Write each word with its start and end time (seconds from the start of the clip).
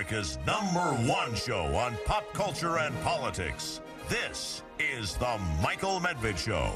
America's 0.00 0.38
number 0.46 0.80
one 1.12 1.34
show 1.34 1.66
on 1.76 1.94
pop 2.06 2.32
culture 2.32 2.78
and 2.78 2.98
politics. 3.02 3.82
This 4.08 4.62
is 4.78 5.14
The 5.16 5.38
Michael 5.62 6.00
Medved 6.00 6.38
Show. 6.38 6.72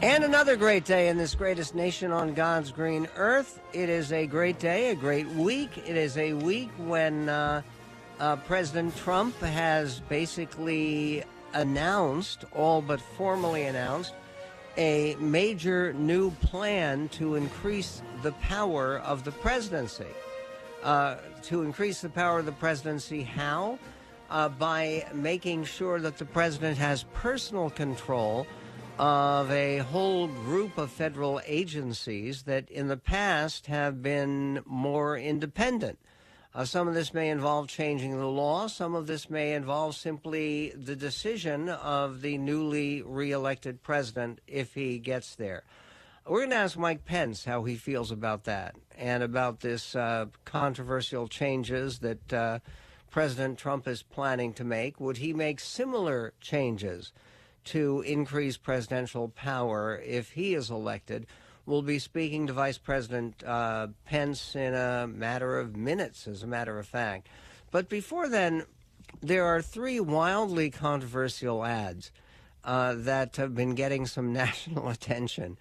And 0.00 0.22
another 0.22 0.54
great 0.54 0.84
day 0.84 1.08
in 1.08 1.18
this 1.18 1.34
greatest 1.34 1.74
nation 1.74 2.12
on 2.12 2.34
God's 2.34 2.70
green 2.70 3.08
earth. 3.16 3.60
It 3.72 3.88
is 3.88 4.12
a 4.12 4.28
great 4.28 4.60
day, 4.60 4.90
a 4.90 4.94
great 4.94 5.26
week. 5.30 5.76
It 5.76 5.96
is 5.96 6.16
a 6.18 6.34
week 6.34 6.70
when 6.78 7.28
uh, 7.28 7.62
uh, 8.20 8.36
President 8.36 8.96
Trump 8.96 9.36
has 9.40 9.98
basically 10.08 11.24
announced, 11.54 12.44
all 12.54 12.80
but 12.80 13.00
formally 13.00 13.64
announced, 13.64 14.14
a 14.76 15.16
major 15.16 15.94
new 15.94 16.30
plan 16.30 17.08
to 17.08 17.34
increase 17.34 18.02
the 18.22 18.30
power 18.34 18.98
of 19.00 19.24
the 19.24 19.32
presidency. 19.32 20.06
Uh, 20.82 21.16
to 21.42 21.62
increase 21.62 22.00
the 22.00 22.08
power 22.08 22.38
of 22.38 22.46
the 22.46 22.52
presidency, 22.52 23.22
how? 23.22 23.78
Uh, 24.30 24.48
by 24.48 25.06
making 25.12 25.64
sure 25.64 25.98
that 25.98 26.18
the 26.18 26.24
president 26.24 26.78
has 26.78 27.04
personal 27.14 27.70
control 27.70 28.46
of 28.98 29.50
a 29.50 29.78
whole 29.78 30.26
group 30.26 30.76
of 30.76 30.90
federal 30.90 31.40
agencies 31.46 32.42
that 32.42 32.68
in 32.70 32.88
the 32.88 32.96
past 32.96 33.66
have 33.66 34.02
been 34.02 34.60
more 34.66 35.16
independent. 35.16 35.98
Uh, 36.54 36.64
some 36.64 36.88
of 36.88 36.94
this 36.94 37.14
may 37.14 37.28
involve 37.28 37.68
changing 37.68 38.18
the 38.18 38.26
law. 38.26 38.66
Some 38.66 38.94
of 38.94 39.06
this 39.06 39.30
may 39.30 39.54
involve 39.54 39.94
simply 39.94 40.72
the 40.76 40.96
decision 40.96 41.68
of 41.68 42.20
the 42.20 42.38
newly 42.38 43.02
reelected 43.02 43.82
president 43.82 44.40
if 44.46 44.74
he 44.74 44.98
gets 44.98 45.36
there. 45.36 45.62
We're 46.26 46.40
going 46.40 46.50
to 46.50 46.56
ask 46.56 46.76
Mike 46.76 47.04
Pence 47.04 47.44
how 47.44 47.64
he 47.64 47.76
feels 47.76 48.10
about 48.10 48.44
that 48.44 48.74
and 48.98 49.22
about 49.22 49.60
this 49.60 49.94
uh, 49.94 50.26
controversial 50.44 51.28
changes 51.28 52.00
that 52.00 52.32
uh, 52.32 52.58
President 53.10 53.58
Trump 53.58 53.86
is 53.88 54.02
planning 54.02 54.52
to 54.54 54.64
make. 54.64 55.00
Would 55.00 55.18
he 55.18 55.32
make 55.32 55.60
similar 55.60 56.34
changes 56.40 57.12
to 57.64 58.02
increase 58.02 58.56
presidential 58.56 59.28
power 59.28 60.00
if 60.04 60.32
he 60.32 60.54
is 60.54 60.70
elected? 60.70 61.26
We'll 61.64 61.82
be 61.82 61.98
speaking 61.98 62.46
to 62.46 62.52
Vice 62.52 62.78
President 62.78 63.42
uh, 63.44 63.88
Pence 64.04 64.56
in 64.56 64.74
a 64.74 65.06
matter 65.06 65.58
of 65.58 65.76
minutes, 65.76 66.26
as 66.26 66.42
a 66.42 66.46
matter 66.46 66.78
of 66.78 66.86
fact. 66.86 67.28
But 67.70 67.88
before 67.88 68.28
then, 68.28 68.64
there 69.20 69.44
are 69.44 69.62
three 69.62 70.00
wildly 70.00 70.70
controversial 70.70 71.64
ads 71.64 72.10
uh, 72.64 72.94
that 72.96 73.36
have 73.36 73.54
been 73.54 73.74
getting 73.74 74.06
some 74.06 74.32
national 74.44 74.88
attention. 74.88 75.56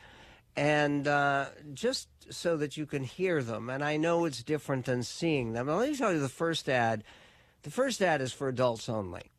And 0.57 1.07
uh, 1.07 1.45
just 1.73 2.09
so 2.31 2.57
that 2.57 2.75
you 2.75 2.87
can 2.87 3.03
hear 3.03 3.43
them, 3.43 3.69
and 3.69 3.83
I 3.83 3.97
know 3.97 4.25
it's 4.25 4.41
different 4.43 4.85
than 4.85 5.03
seeing 5.03 5.53
them. 5.53 5.67
Let 5.67 5.87
me 5.87 5.95
tell 5.95 6.11
you 6.11 6.19
the 6.19 6.27
first 6.27 6.67
ad. 6.67 7.03
The 7.61 7.69
first 7.69 8.01
ad 8.01 8.21
is 8.21 8.33
for 8.33 8.47
adults 8.47 8.89
only. 8.89 9.31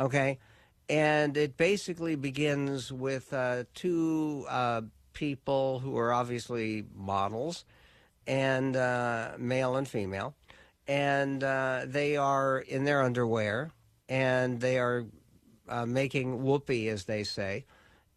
Okay? 0.00 0.40
And 0.88 1.36
it 1.36 1.56
basically 1.56 2.16
begins 2.16 2.92
with 2.92 3.32
uh, 3.32 3.64
two 3.74 4.46
uh, 4.48 4.82
people 5.12 5.78
who 5.78 5.96
are 5.96 6.12
obviously 6.12 6.84
models, 6.92 7.64
and 8.26 8.76
uh, 8.76 9.32
male 9.38 9.76
and 9.76 9.86
female, 9.86 10.34
and 10.86 11.42
uh, 11.42 11.82
they 11.86 12.16
are 12.16 12.58
in 12.58 12.84
their 12.84 13.02
underwear, 13.02 13.70
and 14.08 14.60
they 14.60 14.78
are 14.78 15.06
uh, 15.68 15.86
making 15.86 16.42
whoopee, 16.42 16.88
as 16.88 17.04
they 17.04 17.24
say. 17.24 17.64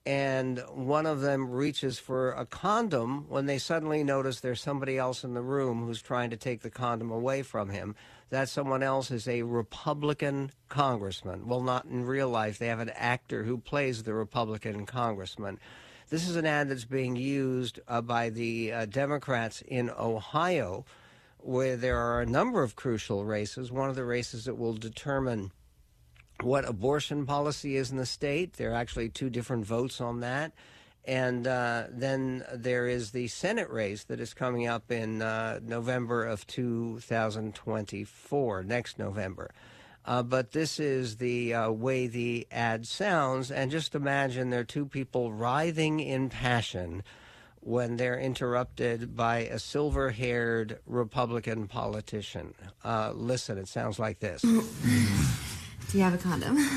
And 0.05 0.59
one 0.73 1.05
of 1.05 1.21
them 1.21 1.51
reaches 1.51 1.99
for 1.99 2.31
a 2.31 2.45
condom 2.45 3.25
when 3.29 3.45
they 3.45 3.59
suddenly 3.59 4.03
notice 4.03 4.39
there's 4.39 4.61
somebody 4.61 4.97
else 4.97 5.23
in 5.23 5.35
the 5.35 5.43
room 5.43 5.85
who's 5.85 6.01
trying 6.01 6.31
to 6.31 6.37
take 6.37 6.61
the 6.61 6.71
condom 6.71 7.11
away 7.11 7.43
from 7.43 7.69
him. 7.69 7.95
That 8.31 8.49
someone 8.49 8.81
else 8.81 9.11
is 9.11 9.27
a 9.27 9.43
Republican 9.43 10.51
congressman. 10.69 11.47
Well, 11.47 11.61
not 11.61 11.85
in 11.85 12.05
real 12.05 12.29
life. 12.29 12.57
They 12.57 12.67
have 12.67 12.79
an 12.79 12.91
actor 12.95 13.43
who 13.43 13.59
plays 13.59 14.01
the 14.01 14.15
Republican 14.15 14.87
congressman. 14.87 15.59
This 16.09 16.27
is 16.27 16.35
an 16.35 16.47
ad 16.47 16.69
that's 16.69 16.85
being 16.85 17.15
used 17.15 17.79
uh, 17.87 18.01
by 18.01 18.29
the 18.29 18.73
uh, 18.73 18.85
Democrats 18.85 19.61
in 19.61 19.91
Ohio, 19.91 20.83
where 21.37 21.77
there 21.77 21.99
are 21.99 22.21
a 22.21 22.25
number 22.25 22.63
of 22.63 22.75
crucial 22.75 23.23
races. 23.23 23.71
One 23.71 23.89
of 23.89 23.95
the 23.95 24.03
races 24.03 24.45
that 24.45 24.57
will 24.57 24.73
determine 24.73 25.51
what 26.43 26.67
abortion 26.67 27.25
policy 27.25 27.75
is 27.75 27.91
in 27.91 27.97
the 27.97 28.05
state. 28.05 28.53
There 28.53 28.71
are 28.71 28.75
actually 28.75 29.09
two 29.09 29.29
different 29.29 29.65
votes 29.65 30.01
on 30.01 30.21
that. 30.21 30.53
And 31.05 31.45
uh, 31.47 31.85
then 31.89 32.43
there 32.53 32.87
is 32.87 33.11
the 33.11 33.27
Senate 33.27 33.69
race 33.69 34.03
that 34.05 34.19
is 34.19 34.33
coming 34.33 34.67
up 34.67 34.91
in 34.91 35.21
uh, 35.21 35.59
November 35.63 36.25
of 36.25 36.47
2024, 36.47 38.63
next 38.63 38.97
November. 38.99 39.51
Uh, 40.03 40.23
but 40.23 40.51
this 40.51 40.79
is 40.79 41.17
the 41.17 41.53
uh, 41.53 41.69
way 41.71 42.07
the 42.07 42.47
ad 42.51 42.87
sounds. 42.87 43.51
And 43.51 43.71
just 43.71 43.95
imagine 43.95 44.49
there 44.49 44.61
are 44.61 44.63
two 44.63 44.85
people 44.85 45.31
writhing 45.31 45.99
in 45.99 46.29
passion 46.29 47.03
when 47.61 47.97
they're 47.97 48.19
interrupted 48.19 49.15
by 49.15 49.39
a 49.39 49.59
silver 49.59 50.11
haired 50.11 50.79
Republican 50.87 51.67
politician. 51.67 52.55
Uh, 52.83 53.11
listen, 53.15 53.59
it 53.59 53.67
sounds 53.67 53.99
like 53.99 54.19
this. 54.19 54.43
Do 55.91 55.97
you 55.97 56.03
have 56.05 56.13
a 56.13 56.17
condom? 56.17 56.57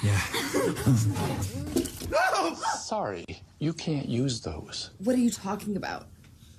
Yeah. 0.00 0.20
no! 2.10 2.54
Sorry, 2.78 3.24
you 3.58 3.72
can't 3.72 4.08
use 4.08 4.40
those. 4.40 4.90
What 4.98 5.16
are 5.16 5.20
you 5.20 5.30
talking 5.30 5.76
about? 5.76 6.06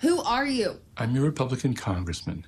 Who 0.02 0.22
are 0.24 0.46
you? 0.46 0.78
I'm 0.98 1.16
your 1.16 1.24
Republican 1.24 1.74
congressman. 1.74 2.46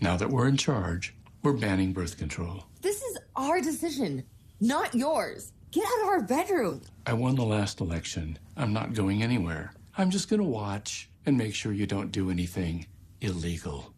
Now 0.00 0.16
that 0.16 0.28
we're 0.28 0.48
in 0.48 0.56
charge, 0.56 1.14
we're 1.44 1.52
banning 1.52 1.92
birth 1.92 2.18
control. 2.18 2.64
This 2.80 3.02
is 3.02 3.18
our 3.36 3.60
decision, 3.60 4.24
not 4.60 4.96
yours. 4.96 5.52
Get 5.70 5.84
out 5.84 6.02
of 6.02 6.08
our 6.08 6.22
bedroom. 6.22 6.82
I 7.06 7.12
won 7.12 7.36
the 7.36 7.44
last 7.44 7.80
election. 7.80 8.36
I'm 8.56 8.72
not 8.72 8.94
going 8.94 9.22
anywhere. 9.22 9.74
I'm 9.96 10.10
just 10.10 10.28
going 10.28 10.42
to 10.42 10.48
watch 10.48 11.08
and 11.24 11.38
make 11.38 11.54
sure 11.54 11.72
you 11.72 11.86
don't 11.86 12.10
do 12.10 12.30
anything 12.32 12.86
illegal. 13.20 13.91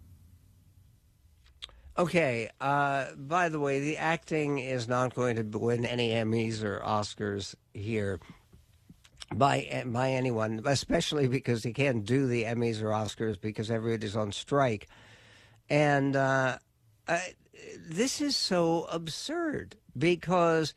Okay. 1.97 2.51
Uh, 2.61 3.07
by 3.17 3.49
the 3.49 3.61
way, 3.61 3.81
the 3.81 3.99
acting 3.99 4.59
is 4.59 4.89
not 4.89 5.15
going 5.15 5.37
to 5.37 5.59
win 5.59 5.85
any 5.87 6.11
Emmys 6.11 6.63
or 6.63 6.81
Oscars 6.81 7.55
here 7.73 8.21
by 9.33 9.85
by 9.87 10.11
anyone, 10.11 10.63
especially 10.65 11.29
because 11.29 11.63
he 11.63 11.73
can't 11.73 12.05
do 12.05 12.27
the 12.27 12.45
Emmys 12.45 12.83
or 12.83 12.89
Oscars 12.89 13.41
because 13.41 13.71
everybody's 13.71 14.17
on 14.17 14.33
strike. 14.33 14.89
And 15.71 16.17
uh, 16.17 16.59
I, 17.09 17.35
this 17.89 18.21
is 18.21 18.37
so 18.37 18.87
absurd 18.91 19.77
because, 19.97 20.75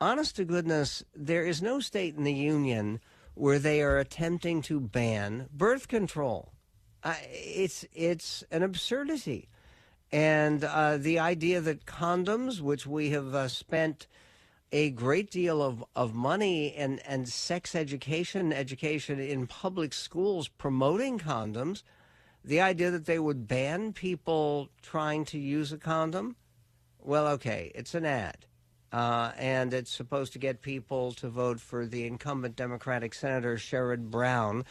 honest 0.00 0.36
to 0.36 0.44
goodness, 0.44 1.04
there 1.14 1.44
is 1.44 1.60
no 1.60 1.80
state 1.80 2.16
in 2.16 2.24
the 2.24 2.32
union 2.32 3.00
where 3.34 3.58
they 3.58 3.82
are 3.82 3.98
attempting 3.98 4.62
to 4.62 4.80
ban 4.80 5.48
birth 5.52 5.88
control. 5.88 6.52
Uh, 7.02 7.14
it's 7.30 7.84
it's 7.92 8.44
an 8.50 8.62
absurdity, 8.62 9.48
and 10.12 10.62
uh, 10.62 10.98
the 10.98 11.18
idea 11.18 11.60
that 11.62 11.86
condoms, 11.86 12.60
which 12.60 12.86
we 12.86 13.10
have 13.10 13.34
uh, 13.34 13.48
spent 13.48 14.06
a 14.70 14.90
great 14.90 15.30
deal 15.30 15.62
of, 15.62 15.84
of 15.96 16.14
money 16.14 16.74
and, 16.74 17.00
and 17.06 17.28
sex 17.28 17.74
education, 17.74 18.52
education 18.52 19.18
in 19.18 19.46
public 19.46 19.92
schools 19.92 20.48
promoting 20.48 21.18
condoms, 21.18 21.82
the 22.44 22.60
idea 22.60 22.90
that 22.90 23.06
they 23.06 23.18
would 23.18 23.46
ban 23.46 23.92
people 23.92 24.68
trying 24.82 25.24
to 25.26 25.38
use 25.38 25.72
a 25.72 25.78
condom, 25.78 26.36
well, 26.98 27.26
okay, 27.28 27.70
it's 27.74 27.94
an 27.94 28.04
ad. 28.04 28.46
Uh, 28.92 29.32
and 29.38 29.72
it's 29.72 29.90
supposed 29.90 30.34
to 30.34 30.38
get 30.38 30.60
people 30.60 31.12
to 31.12 31.28
vote 31.28 31.58
for 31.58 31.86
the 31.86 32.06
incumbent 32.06 32.56
Democratic 32.56 33.14
Senator 33.14 33.56
Sherrod 33.56 34.10
Brown, 34.10 34.64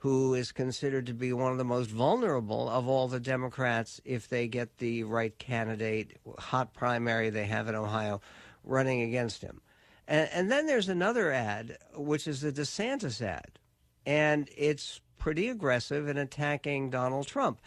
who 0.00 0.34
is 0.34 0.50
considered 0.50 1.06
to 1.06 1.12
be 1.12 1.32
one 1.32 1.52
of 1.52 1.58
the 1.58 1.64
most 1.64 1.90
vulnerable 1.90 2.70
of 2.70 2.88
all 2.88 3.06
the 3.06 3.20
Democrats 3.20 4.00
if 4.04 4.28
they 4.28 4.48
get 4.48 4.78
the 4.78 5.04
right 5.04 5.38
candidate, 5.38 6.16
hot 6.38 6.72
primary 6.72 7.28
they 7.28 7.44
have 7.44 7.68
in 7.68 7.74
Ohio, 7.74 8.20
running 8.64 9.02
against 9.02 9.42
him. 9.42 9.60
And, 10.08 10.28
and 10.32 10.50
then 10.50 10.66
there's 10.66 10.88
another 10.88 11.30
ad, 11.30 11.76
which 11.94 12.26
is 12.26 12.40
the 12.40 12.50
DeSantis 12.50 13.20
ad. 13.20 13.58
And 14.06 14.48
it's 14.56 15.02
pretty 15.18 15.50
aggressive 15.50 16.08
in 16.08 16.16
attacking 16.16 16.88
Donald 16.88 17.26
Trump. 17.26 17.60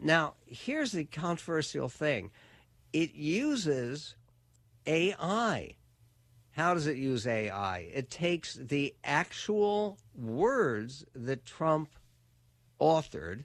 Now, 0.00 0.34
here's 0.46 0.92
the 0.92 1.04
controversial 1.04 1.88
thing 1.88 2.30
it 2.92 3.14
uses 3.14 4.14
AI. 4.86 5.74
How 6.52 6.74
does 6.74 6.86
it 6.86 6.96
use 6.96 7.26
AI? 7.26 7.90
It 7.92 8.10
takes 8.10 8.54
the 8.54 8.94
actual 9.04 9.98
words 10.14 11.04
that 11.14 11.44
Trump 11.44 11.90
authored 12.80 13.44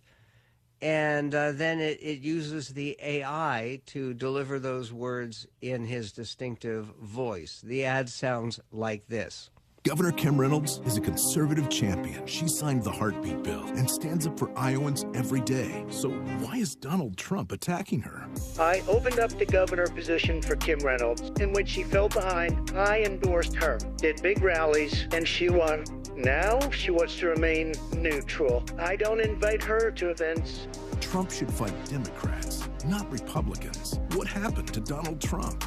and 0.82 1.34
uh, 1.34 1.52
then 1.52 1.80
it, 1.80 2.00
it 2.02 2.20
uses 2.20 2.70
the 2.70 2.98
AI 3.02 3.82
to 3.88 4.14
deliver 4.14 4.60
those 4.60 4.92
words 4.92 5.48
in 5.62 5.86
his 5.86 6.12
distinctive 6.12 6.88
voice. 7.02 7.62
The 7.64 7.86
ad 7.86 8.10
sounds 8.10 8.60
like 8.72 9.08
this. 9.08 9.50
Governor 9.86 10.14
Kim 10.14 10.42
Reynolds 10.42 10.82
is 10.86 10.98
a 10.98 11.02
conservative 11.02 11.70
champion. 11.70 12.26
She 12.26 12.48
signed 12.48 12.84
the 12.84 12.92
heartbeat 12.92 13.44
bill 13.44 13.68
and 13.76 13.88
stands 13.88 14.26
up 14.26 14.40
for 14.40 14.50
Iowans 14.58 15.06
every 15.14 15.42
day. 15.42 15.86
So 15.92 16.10
why 16.10 16.58
is 16.58 16.76
Donald 16.76 17.18
Trump 17.18 17.52
attacking 17.52 18.02
her? 18.02 18.28
I 18.60 18.82
opened 18.88 19.20
up 19.20 19.30
the 19.38 19.46
governor 19.46 19.86
position 19.86 20.42
for 20.42 20.56
Kim 20.56 20.80
Reynolds, 20.80 21.30
in 21.40 21.54
which 21.54 21.70
she 21.70 21.84
fell 21.84 22.10
behind. 22.10 22.72
I 22.76 23.02
endorsed 23.02 23.56
her, 23.58 23.78
did 23.98 24.24
big 24.24 24.42
rallies, 24.42 25.06
and 25.12 25.28
she 25.28 25.50
won. 25.50 25.84
Now 26.16 26.68
she 26.72 26.90
wants 26.90 27.16
to 27.20 27.28
remain 27.28 27.76
neutral. 27.96 28.64
I 28.80 28.96
don't 28.96 29.22
invite 29.22 29.62
her 29.62 29.92
to 29.92 30.10
events. 30.10 30.68
Trump 31.00 31.30
should 31.30 31.52
fight 31.52 31.76
Democrats, 31.86 32.68
not 32.86 33.12
Republicans. 33.12 34.00
What 34.16 34.28
happened 34.28 34.74
to 34.74 34.80
Donald 34.80 35.22
Trump? 35.22 35.64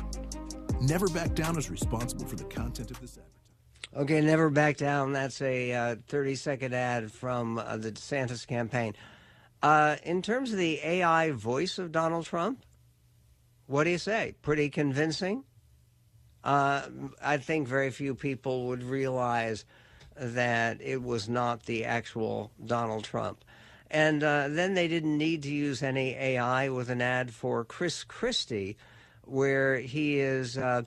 Never 0.81 1.07
Back 1.07 1.37
Down 1.37 1.57
is 1.57 1.71
responsible 1.71 2.27
for 2.27 2.35
the 2.35 2.45
content 2.45 2.91
of 2.91 3.01
this 3.01 3.13
advertisement. 3.13 3.28
Okay, 3.97 4.21
never 4.21 4.51
back 4.51 4.77
down. 4.77 5.13
That's 5.13 5.41
a 5.41 5.73
uh, 5.73 5.97
30 6.09 6.35
second 6.35 6.75
ad 6.75 7.11
from 7.11 7.59
uh, 7.59 7.79
the 7.79 7.91
DeSantis 7.91 8.47
campaign. 8.47 8.95
Uh, 9.63 9.97
in 10.03 10.23
terms 10.23 10.53
of 10.53 10.59
the 10.59 10.79
AI 10.83 11.31
voice 11.31 11.79
of 11.79 11.91
Donald 11.91 12.27
Trump, 12.27 12.65
what 13.67 13.85
do 13.85 13.91
you 13.91 13.99
say? 13.99 14.35
Pretty 14.43 14.69
convincing? 14.69 15.45
Uh, 16.45 16.83
I 17.23 17.39
think 17.39 17.67
very 17.67 17.91
few 17.91 18.15
people 18.15 18.67
would 18.69 18.83
realize 18.83 19.65
that 20.17 20.81
it 20.81 21.03
was 21.03 21.29
not 21.29 21.65
the 21.65 21.85
actual 21.85 22.53
Donald 22.65 23.05
Trump. 23.05 23.45
And 23.91 24.23
uh, 24.23 24.49
then 24.49 24.75
they 24.75 24.87
didn't 24.87 25.17
need 25.17 25.43
to 25.45 25.51
use 25.51 25.83
any 25.83 26.15
AI 26.15 26.69
with 26.69 26.91
an 26.91 27.01
ad 27.01 27.33
for 27.33 27.65
Chris 27.65 28.05
Christie, 28.05 28.77
where 29.25 29.79
he 29.79 30.21
is 30.21 30.59
uh, 30.59 30.83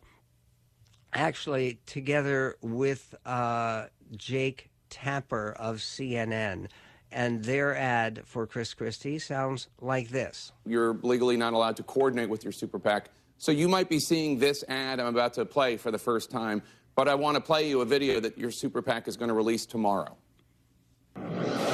actually 1.14 1.80
together 1.86 2.56
with 2.62 3.16
uh, 3.26 3.86
Jake 4.16 4.70
Tapper 4.90 5.54
of 5.58 5.78
CNN. 5.78 6.68
And 7.12 7.44
their 7.44 7.76
ad 7.76 8.22
for 8.26 8.48
Chris 8.48 8.74
Christie 8.74 9.20
sounds 9.20 9.68
like 9.82 10.10
this. 10.10 10.54
You're 10.66 10.98
legally 11.02 11.36
not 11.36 11.54
allowed 11.54 11.76
to 11.78 11.84
coordinate 11.84 12.30
with 12.30 12.44
your 12.44 12.54
super 12.54 12.80
PAC. 12.80 13.10
So 13.38 13.52
you 13.52 13.68
might 13.68 13.90
be 13.90 14.00
seeing 14.00 14.38
this 14.38 14.64
ad 14.70 15.00
I'm 15.00 15.08
about 15.08 15.34
to 15.34 15.46
play 15.46 15.76
for 15.76 15.92
the 15.92 15.98
first 15.98 16.32
time, 16.32 16.62
but 16.96 17.10
I 17.10 17.16
want 17.16 17.36
to 17.36 17.42
play 17.42 17.68
you 17.68 17.82
a 17.82 17.86
video 17.86 18.20
that 18.20 18.38
your 18.38 18.52
super 18.52 18.82
PAC 18.82 19.08
is 19.08 19.18
going 19.18 19.30
to 19.30 19.34
release 19.34 19.66
tomorrow. 19.66 20.16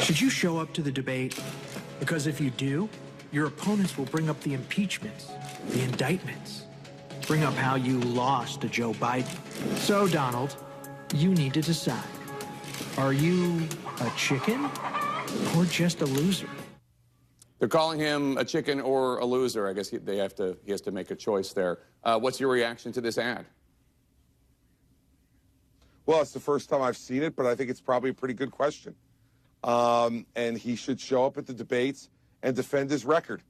Should 0.01 0.21
you 0.21 0.29
show 0.29 0.57
up 0.57 0.73
to 0.73 0.81
the 0.81 0.91
debate? 0.91 1.39
Because 1.99 2.25
if 2.25 2.39
you 2.39 2.49
do, 2.51 2.89
your 3.31 3.47
opponents 3.47 3.97
will 3.97 4.05
bring 4.05 4.29
up 4.29 4.39
the 4.41 4.53
impeachments, 4.53 5.29
the 5.69 5.81
indictments, 5.81 6.63
bring 7.27 7.43
up 7.43 7.53
how 7.55 7.75
you 7.75 7.99
lost 7.99 8.61
to 8.61 8.69
Joe 8.69 8.93
Biden. 8.93 9.27
So, 9.77 10.07
Donald, 10.07 10.55
you 11.13 11.31
need 11.31 11.53
to 11.55 11.61
decide. 11.61 12.01
Are 12.97 13.11
you 13.11 13.67
a 13.99 14.09
chicken 14.15 14.69
or 15.55 15.65
just 15.65 16.01
a 16.01 16.05
loser? 16.05 16.49
They're 17.59 17.67
calling 17.67 17.99
him 17.99 18.37
a 18.37 18.45
chicken 18.45 18.79
or 18.79 19.19
a 19.19 19.25
loser. 19.25 19.67
I 19.67 19.73
guess 19.73 19.89
he, 19.89 19.97
they 19.97 20.17
have 20.17 20.35
to. 20.35 20.57
He 20.63 20.71
has 20.71 20.79
to 20.81 20.91
make 20.91 21.11
a 21.11 21.15
choice 21.15 21.51
there. 21.51 21.79
Uh, 22.03 22.17
what's 22.17 22.39
your 22.39 22.49
reaction 22.49 22.93
to 22.93 23.01
this 23.01 23.17
ad? 23.17 23.45
Well, 26.05 26.21
it's 26.21 26.31
the 26.31 26.39
first 26.39 26.69
time 26.69 26.81
I've 26.81 26.95
seen 26.95 27.23
it, 27.23 27.35
but 27.35 27.45
I 27.45 27.55
think 27.55 27.69
it's 27.69 27.81
probably 27.81 28.11
a 28.11 28.13
pretty 28.13 28.35
good 28.35 28.51
question. 28.51 28.95
Um, 29.65 30.25
and 30.35 30.57
he 30.57 30.77
should 30.77 31.01
show 31.01 31.25
up 31.25 31.37
at 31.37 31.45
the 31.45 31.53
debates 31.53 32.09
and 32.41 32.55
defend 32.55 32.89
his 32.89 33.03
record. 33.03 33.41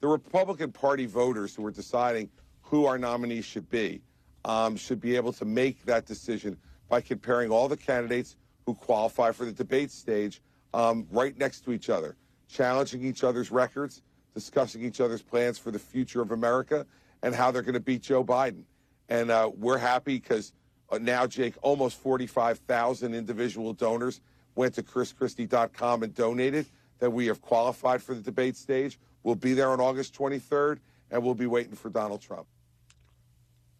The 0.00 0.06
Republican 0.06 0.70
Party 0.70 1.06
voters 1.06 1.56
who 1.56 1.66
are 1.66 1.72
deciding 1.72 2.28
who 2.74 2.86
our 2.86 2.98
nominees 2.98 3.44
should 3.44 3.70
be 3.70 4.02
um, 4.44 4.74
should 4.74 5.00
be 5.00 5.14
able 5.14 5.32
to 5.32 5.44
make 5.44 5.84
that 5.84 6.06
decision 6.06 6.56
by 6.88 7.00
comparing 7.00 7.48
all 7.48 7.68
the 7.68 7.76
candidates 7.76 8.36
who 8.66 8.74
qualify 8.74 9.30
for 9.30 9.44
the 9.44 9.52
debate 9.52 9.92
stage 9.92 10.42
um, 10.74 11.06
right 11.12 11.38
next 11.38 11.60
to 11.60 11.72
each 11.72 11.88
other, 11.88 12.16
challenging 12.48 13.04
each 13.04 13.22
other's 13.22 13.52
records, 13.52 14.02
discussing 14.34 14.84
each 14.84 15.00
other's 15.00 15.22
plans 15.22 15.56
for 15.56 15.70
the 15.70 15.78
future 15.78 16.20
of 16.20 16.32
America, 16.32 16.84
and 17.22 17.32
how 17.32 17.52
they're 17.52 17.62
going 17.62 17.74
to 17.74 17.80
beat 17.80 18.02
Joe 18.02 18.24
Biden. 18.24 18.64
And 19.08 19.30
uh, 19.30 19.52
we're 19.56 19.78
happy 19.78 20.18
because 20.18 20.52
uh, 20.90 20.98
now, 20.98 21.28
Jake, 21.28 21.54
almost 21.62 21.96
45,000 21.98 23.14
individual 23.14 23.72
donors 23.72 24.20
went 24.56 24.74
to 24.74 24.82
chrischristie.com 24.82 26.02
and 26.02 26.12
donated 26.12 26.66
that 26.98 27.10
we 27.10 27.26
have 27.26 27.40
qualified 27.40 28.02
for 28.02 28.14
the 28.14 28.20
debate 28.20 28.56
stage. 28.56 28.98
We'll 29.22 29.36
be 29.36 29.54
there 29.54 29.70
on 29.70 29.80
August 29.80 30.12
23rd, 30.18 30.80
and 31.12 31.22
we'll 31.22 31.34
be 31.34 31.46
waiting 31.46 31.76
for 31.76 31.88
Donald 31.88 32.20
Trump. 32.20 32.48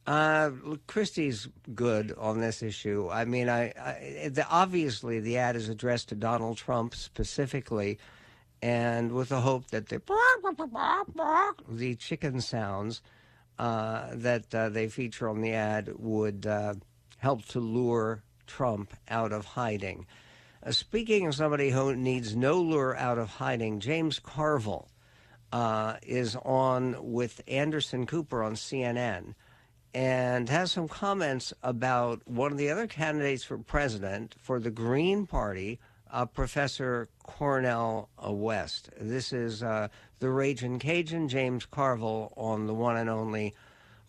Uh, 0.07 0.51
Christie's 0.87 1.49
good 1.75 2.15
on 2.19 2.41
this 2.41 2.63
issue. 2.63 3.09
I 3.11 3.25
mean, 3.25 3.49
I, 3.49 3.73
I 3.79 4.29
the, 4.29 4.47
obviously 4.49 5.21
the 5.21 5.39
ad 5.39 5.57
is 5.57 5.71
addressed 5.71 6.11
to 6.11 6.15
Donald 6.15 6.59
Trump 6.59 6.95
specifically, 6.95 7.99
and 8.61 9.13
with 9.13 9.31
the 9.31 9.41
hope 9.41 9.69
that 9.69 9.89
the 9.89 10.03
the 11.69 11.95
chicken 11.95 12.43
sounds 12.43 13.01
uh, 13.59 14.09
that 14.13 14.55
uh, 14.55 14.69
they 14.69 14.89
feature 14.89 15.29
on 15.29 15.41
the 15.41 15.55
ad 15.55 15.91
would 15.97 16.47
uh, 16.47 16.75
help 17.17 17.47
to 17.47 17.61
lure 17.61 18.23
Trump 18.47 18.93
out 19.09 19.33
of 19.33 19.47
hiding. 19.47 20.07
Uh, 20.63 20.71
speaking 20.71 21.27
of 21.27 21.35
somebody 21.35 21.71
who 21.71 21.97
needs 21.97 22.37
no 22.37 22.61
lure 22.61 22.95
out 22.95 23.17
of 23.17 23.31
hiding, 23.31 23.81
James 23.81 24.19
Carville 24.19 24.91
uh, 25.51 25.97
is 26.03 26.37
on 26.45 27.13
with 27.13 27.41
Anderson 27.49 28.05
Cooper 28.05 28.43
on 28.43 28.55
CNN 28.55 29.35
and 29.95 30.49
has 30.49 30.73
some 30.73 30.89
comments 30.89 31.55
about 31.63 32.21
one 32.27 32.51
of 32.51 32.59
the 32.59 32.69
other 32.69 32.87
candidates 32.87 33.45
for 33.45 33.57
president 33.57 34.35
for 34.41 34.59
the 34.59 34.71
Green 34.71 35.27
Party, 35.27 35.79
uh, 36.11 36.27
Professor 36.27 37.09
Cornel 37.23 38.09
uh, 38.25 38.33
West. 38.33 38.91
This 39.01 39.33
is 39.33 39.63
uh, 39.63 39.89
the 40.19 40.31
Raging 40.31 40.81
Cajun, 40.81 41.29
James 41.29 41.65
Carville, 41.65 42.33
on 42.37 42.67
the 42.67 42.75
one 42.75 42.97
and 42.97 43.09
only 43.09 43.55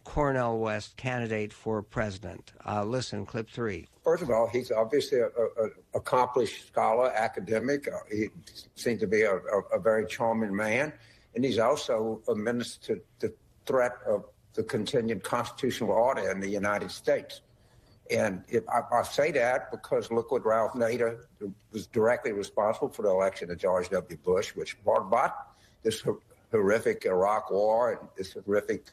Cornel 0.03 0.59
West 0.59 0.97
candidate 0.97 1.53
for 1.53 1.81
president. 1.81 2.53
Uh, 2.65 2.83
listen, 2.83 3.25
clip 3.25 3.49
three. 3.49 3.87
First 4.03 4.23
of 4.23 4.29
all, 4.29 4.47
he's 4.47 4.71
obviously 4.71 5.21
an 5.21 5.71
accomplished 5.93 6.67
scholar, 6.67 7.11
academic. 7.11 7.87
Uh, 7.87 7.97
he 8.11 8.29
seems 8.75 8.99
to 9.01 9.07
be 9.07 9.21
a, 9.21 9.35
a, 9.35 9.59
a, 9.73 9.79
very 9.79 10.05
charming 10.05 10.55
man. 10.55 10.93
And 11.33 11.43
he's 11.43 11.57
also 11.57 12.21
a 12.27 12.35
minister 12.35 12.95
to 12.95 13.01
the 13.19 13.33
threat 13.65 13.93
of 14.07 14.25
the 14.55 14.63
continued 14.63 15.23
constitutional 15.23 15.91
order 15.91 16.29
in 16.31 16.39
the 16.39 16.49
United 16.49 16.91
States. 16.91 17.41
And 18.11 18.43
I, 18.71 18.81
I, 18.99 19.03
say 19.03 19.31
that 19.31 19.71
because 19.71 20.11
look 20.11 20.31
what 20.31 20.45
Ralph 20.45 20.73
Nader 20.73 21.21
was 21.71 21.87
directly 21.87 22.33
responsible 22.33 22.89
for 22.89 23.01
the 23.01 23.09
election 23.09 23.49
of 23.49 23.57
George 23.57 23.89
W. 23.89 24.17
Bush, 24.17 24.55
which 24.55 24.81
brought 24.83 25.01
about 25.01 25.31
this 25.81 26.03
horrific 26.51 27.05
Iraq 27.05 27.49
war 27.49 27.93
and 27.93 28.09
this 28.15 28.33
horrific 28.33 28.85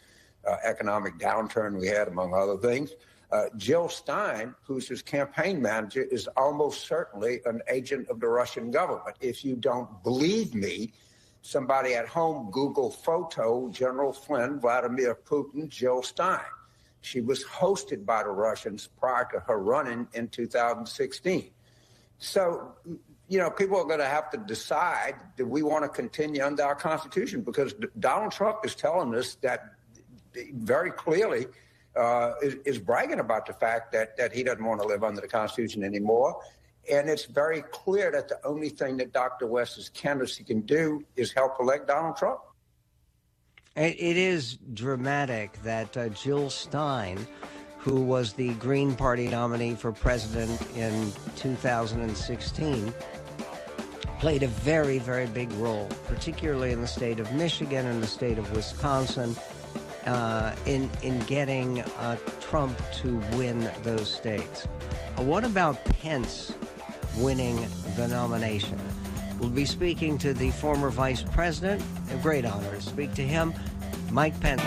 uh, 0.49 0.57
economic 0.65 1.19
downturn 1.19 1.79
we 1.79 1.87
had, 1.87 2.09
among 2.09 2.33
other 2.33 2.57
things. 2.57 2.93
Uh, 3.31 3.47
Jill 3.57 3.89
Stein, 3.89 4.55
who's 4.63 4.89
his 4.89 5.03
campaign 5.03 5.61
manager, 5.61 6.03
is 6.03 6.27
almost 6.37 6.87
certainly 6.87 7.41
an 7.45 7.61
agent 7.69 8.09
of 8.09 8.19
the 8.21 8.29
Russian 8.29 8.71
government. 8.71 9.17
If 9.21 9.45
you 9.45 9.57
don't 9.57 10.03
believe 10.03 10.55
me, 10.55 10.93
somebody 11.43 11.95
at 11.95 12.09
home 12.09 12.51
Google 12.51 12.91
photo 12.91 13.69
General 13.69 14.13
Flynn, 14.13 14.59
Vladimir 14.61 15.15
Putin, 15.15 15.69
Jill 15.69 16.03
Stein. 16.03 16.41
She 17.03 17.21
was 17.21 17.45
hosted 17.45 18.07
by 18.07 18.23
the 18.23 18.31
Russians 18.31 18.89
prior 18.99 19.29
to 19.33 19.41
her 19.41 19.59
running 19.59 20.07
in 20.15 20.29
2016. 20.29 21.51
So, 22.19 22.73
you 23.29 23.39
know, 23.39 23.51
people 23.51 23.77
are 23.77 23.85
going 23.85 23.99
to 23.99 24.07
have 24.07 24.31
to 24.31 24.37
decide 24.39 25.17
do 25.37 25.45
we 25.45 25.65
want 25.65 25.83
to 25.85 25.89
continue 25.89 26.45
under 26.45 26.63
our 26.63 26.77
Constitution? 26.77 27.43
Because 27.43 27.75
Donald 27.99 28.31
Trump 28.31 28.65
is 28.65 28.77
telling 28.77 29.15
us 29.17 29.35
that 29.43 29.75
very 30.55 30.93
clearly 30.93 31.47
uh, 31.97 32.35
is, 32.41 32.55
is, 32.65 32.79
bragging 32.79 33.19
about 33.19 33.45
the 33.45 33.53
fact 33.53 33.93
that, 33.93 34.17
that 34.17 34.33
he 34.33 34.43
doesn't 34.43 34.65
want 34.65 34.81
to 34.81 34.87
live 34.87 35.05
under 35.05 35.21
the 35.21 35.29
Constitution 35.29 35.83
anymore. 35.83 36.41
And 36.91 37.09
it's 37.09 37.25
very 37.25 37.63
clear 37.63 38.11
that 38.11 38.29
the 38.29 38.45
only 38.45 38.69
thing 38.69 38.97
that 38.97 39.13
Dr. 39.13 39.47
West's 39.47 39.89
candidacy 39.91 40.45
can 40.45 40.63
do 40.63 41.05
is 41.17 41.33
help 41.33 41.61
elect 41.61 41.87
Donald 41.87 42.17
Trump. 42.17 42.41
It 43.75 44.17
is 44.19 44.59
dramatic 44.75 45.63
that 45.63 45.97
uh, 45.97 46.09
Jill 46.11 46.51
Stein, 46.51 47.27
who 47.79 48.03
was 48.03 48.35
the 48.35 48.53
Green 48.55 48.95
Party 48.95 49.29
nominee 49.29 49.75
for 49.75 49.93
president 49.93 50.61
in 50.77 51.11
2016, 51.37 52.93
played 54.19 54.43
a 54.43 54.49
very, 54.49 54.99
very 54.99 55.27
big 55.27 55.51
role, 55.53 55.89
particularly 56.07 56.73
in 56.73 56.83
the 56.83 56.87
state 56.87 57.19
of 57.19 57.33
Michigan 57.33 57.87
and 57.87 58.03
the 58.03 58.07
state 58.07 58.37
of 58.37 58.55
Wisconsin, 58.55 59.35
uh, 60.05 60.55
in 60.67 60.91
in 61.03 61.19
getting 61.21 61.81
uh, 61.81 62.17
Trump 62.41 62.79
to 62.93 63.17
win 63.37 63.71
those 63.83 64.13
states. 64.13 64.69
Uh, 65.19 65.23
what 65.23 65.45
about 65.45 65.83
Pence 65.85 66.53
winning 67.17 67.67
the 67.97 68.09
nomination. 68.09 68.79
We'll 69.39 69.51
be 69.51 69.65
speaking 69.65 70.19
to 70.19 70.33
the 70.33 70.51
former 70.51 70.91
vice 70.91 71.23
president. 71.23 71.83
A 72.13 72.17
great 72.17 72.45
honor 72.45 72.75
to 72.77 72.81
speak 72.81 73.15
to 73.15 73.23
him, 73.23 73.53
Mike 74.11 74.39
Pence. 74.41 74.63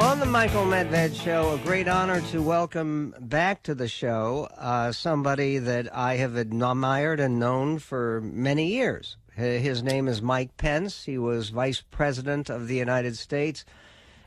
On 0.00 0.18
the 0.18 0.26
Michael 0.26 0.64
Medved 0.64 1.14
Show. 1.14 1.54
A 1.54 1.58
great 1.58 1.86
honor 1.86 2.20
to 2.32 2.42
welcome 2.42 3.14
back 3.20 3.62
to 3.62 3.74
the 3.74 3.88
show 3.88 4.48
uh, 4.58 4.90
somebody 4.90 5.58
that 5.58 5.94
I 5.94 6.16
have 6.16 6.36
admired 6.36 7.20
and 7.20 7.38
known 7.38 7.78
for 7.78 8.20
many 8.20 8.66
years. 8.66 9.16
His 9.36 9.82
name 9.82 10.08
is 10.08 10.20
Mike 10.20 10.56
Pence. 10.56 11.04
He 11.04 11.18
was 11.18 11.50
Vice 11.50 11.82
President 11.90 12.50
of 12.50 12.68
the 12.68 12.76
United 12.76 13.16
States. 13.16 13.64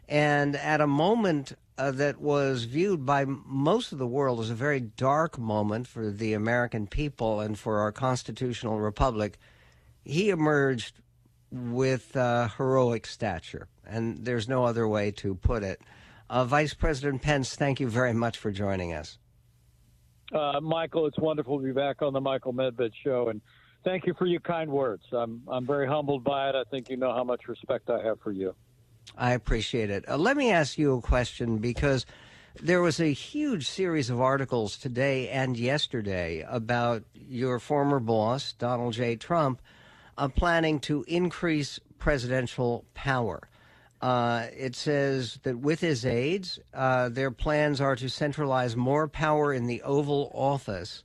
And 0.07 0.55
at 0.55 0.81
a 0.81 0.87
moment 0.87 1.53
uh, 1.77 1.91
that 1.91 2.21
was 2.21 2.65
viewed 2.65 3.05
by 3.05 3.25
most 3.25 3.91
of 3.91 3.97
the 3.97 4.07
world 4.07 4.39
as 4.39 4.49
a 4.49 4.55
very 4.55 4.79
dark 4.79 5.37
moment 5.37 5.87
for 5.87 6.09
the 6.09 6.33
American 6.33 6.87
people 6.87 7.39
and 7.39 7.57
for 7.57 7.79
our 7.79 7.91
constitutional 7.91 8.79
republic, 8.79 9.37
he 10.03 10.29
emerged 10.29 11.01
with 11.51 12.15
uh, 12.15 12.49
heroic 12.57 13.05
stature. 13.07 13.67
And 13.85 14.25
there's 14.25 14.47
no 14.47 14.65
other 14.65 14.87
way 14.87 15.11
to 15.11 15.35
put 15.35 15.63
it. 15.63 15.81
Uh, 16.29 16.45
Vice 16.45 16.73
President 16.73 17.21
Pence, 17.21 17.55
thank 17.55 17.79
you 17.79 17.87
very 17.87 18.13
much 18.13 18.37
for 18.37 18.51
joining 18.51 18.93
us. 18.93 19.17
Uh, 20.33 20.59
Michael, 20.59 21.05
it's 21.05 21.19
wonderful 21.19 21.59
to 21.59 21.63
be 21.63 21.71
back 21.71 22.01
on 22.01 22.13
the 22.13 22.21
Michael 22.21 22.51
Medved 22.51 22.91
Show, 23.03 23.29
and 23.29 23.41
thank 23.83 24.07
you 24.07 24.15
for 24.15 24.25
your 24.25 24.39
kind 24.39 24.71
words. 24.71 25.03
I'm 25.11 25.43
I'm 25.47 25.67
very 25.67 25.87
humbled 25.87 26.23
by 26.23 26.49
it. 26.49 26.55
I 26.55 26.63
think 26.63 26.89
you 26.89 26.97
know 26.97 27.13
how 27.13 27.23
much 27.23 27.47
respect 27.47 27.91
I 27.91 28.03
have 28.03 28.19
for 28.21 28.31
you. 28.31 28.55
I 29.17 29.33
appreciate 29.33 29.89
it. 29.89 30.07
Uh, 30.07 30.17
let 30.17 30.37
me 30.37 30.51
ask 30.51 30.77
you 30.77 30.95
a 30.95 31.01
question 31.01 31.57
because 31.57 32.05
there 32.61 32.81
was 32.81 32.99
a 32.99 33.11
huge 33.11 33.67
series 33.67 34.09
of 34.09 34.21
articles 34.21 34.77
today 34.77 35.29
and 35.29 35.57
yesterday 35.57 36.45
about 36.47 37.03
your 37.13 37.59
former 37.59 37.99
boss, 37.99 38.53
Donald 38.53 38.93
J. 38.93 39.15
Trump, 39.15 39.61
uh, 40.17 40.27
planning 40.29 40.79
to 40.81 41.03
increase 41.07 41.79
presidential 41.99 42.85
power. 42.93 43.49
Uh, 44.01 44.47
it 44.55 44.75
says 44.75 45.39
that 45.43 45.57
with 45.57 45.79
his 45.79 46.05
aides, 46.05 46.59
uh, 46.73 47.09
their 47.09 47.31
plans 47.31 47.81
are 47.81 47.95
to 47.95 48.09
centralize 48.09 48.75
more 48.75 49.07
power 49.07 49.53
in 49.53 49.65
the 49.65 49.81
Oval 49.81 50.31
Office 50.33 51.03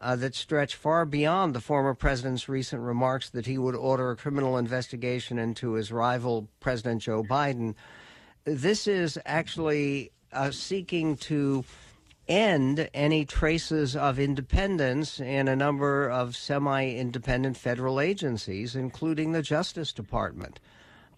uh, 0.00 0.16
that 0.16 0.34
stretch 0.34 0.74
far 0.74 1.04
beyond 1.04 1.54
the 1.54 1.60
former 1.60 1.94
president's 1.94 2.48
recent 2.48 2.82
remarks 2.82 3.30
that 3.30 3.46
he 3.46 3.58
would 3.58 3.74
order 3.74 4.10
a 4.10 4.16
criminal 4.16 4.58
investigation 4.58 5.38
into 5.38 5.72
his 5.72 5.92
rival, 5.92 6.48
President 6.60 7.02
Joe 7.02 7.22
Biden. 7.22 7.74
This 8.44 8.86
is 8.86 9.18
actually 9.24 10.12
uh, 10.32 10.50
seeking 10.50 11.16
to 11.16 11.64
end 12.28 12.88
any 12.94 13.24
traces 13.24 13.94
of 13.94 14.18
independence 14.18 15.20
in 15.20 15.48
a 15.48 15.56
number 15.56 16.10
of 16.10 16.36
semi 16.36 16.94
independent 16.94 17.56
federal 17.56 18.00
agencies, 18.00 18.74
including 18.74 19.32
the 19.32 19.42
Justice 19.42 19.92
Department. 19.92 20.60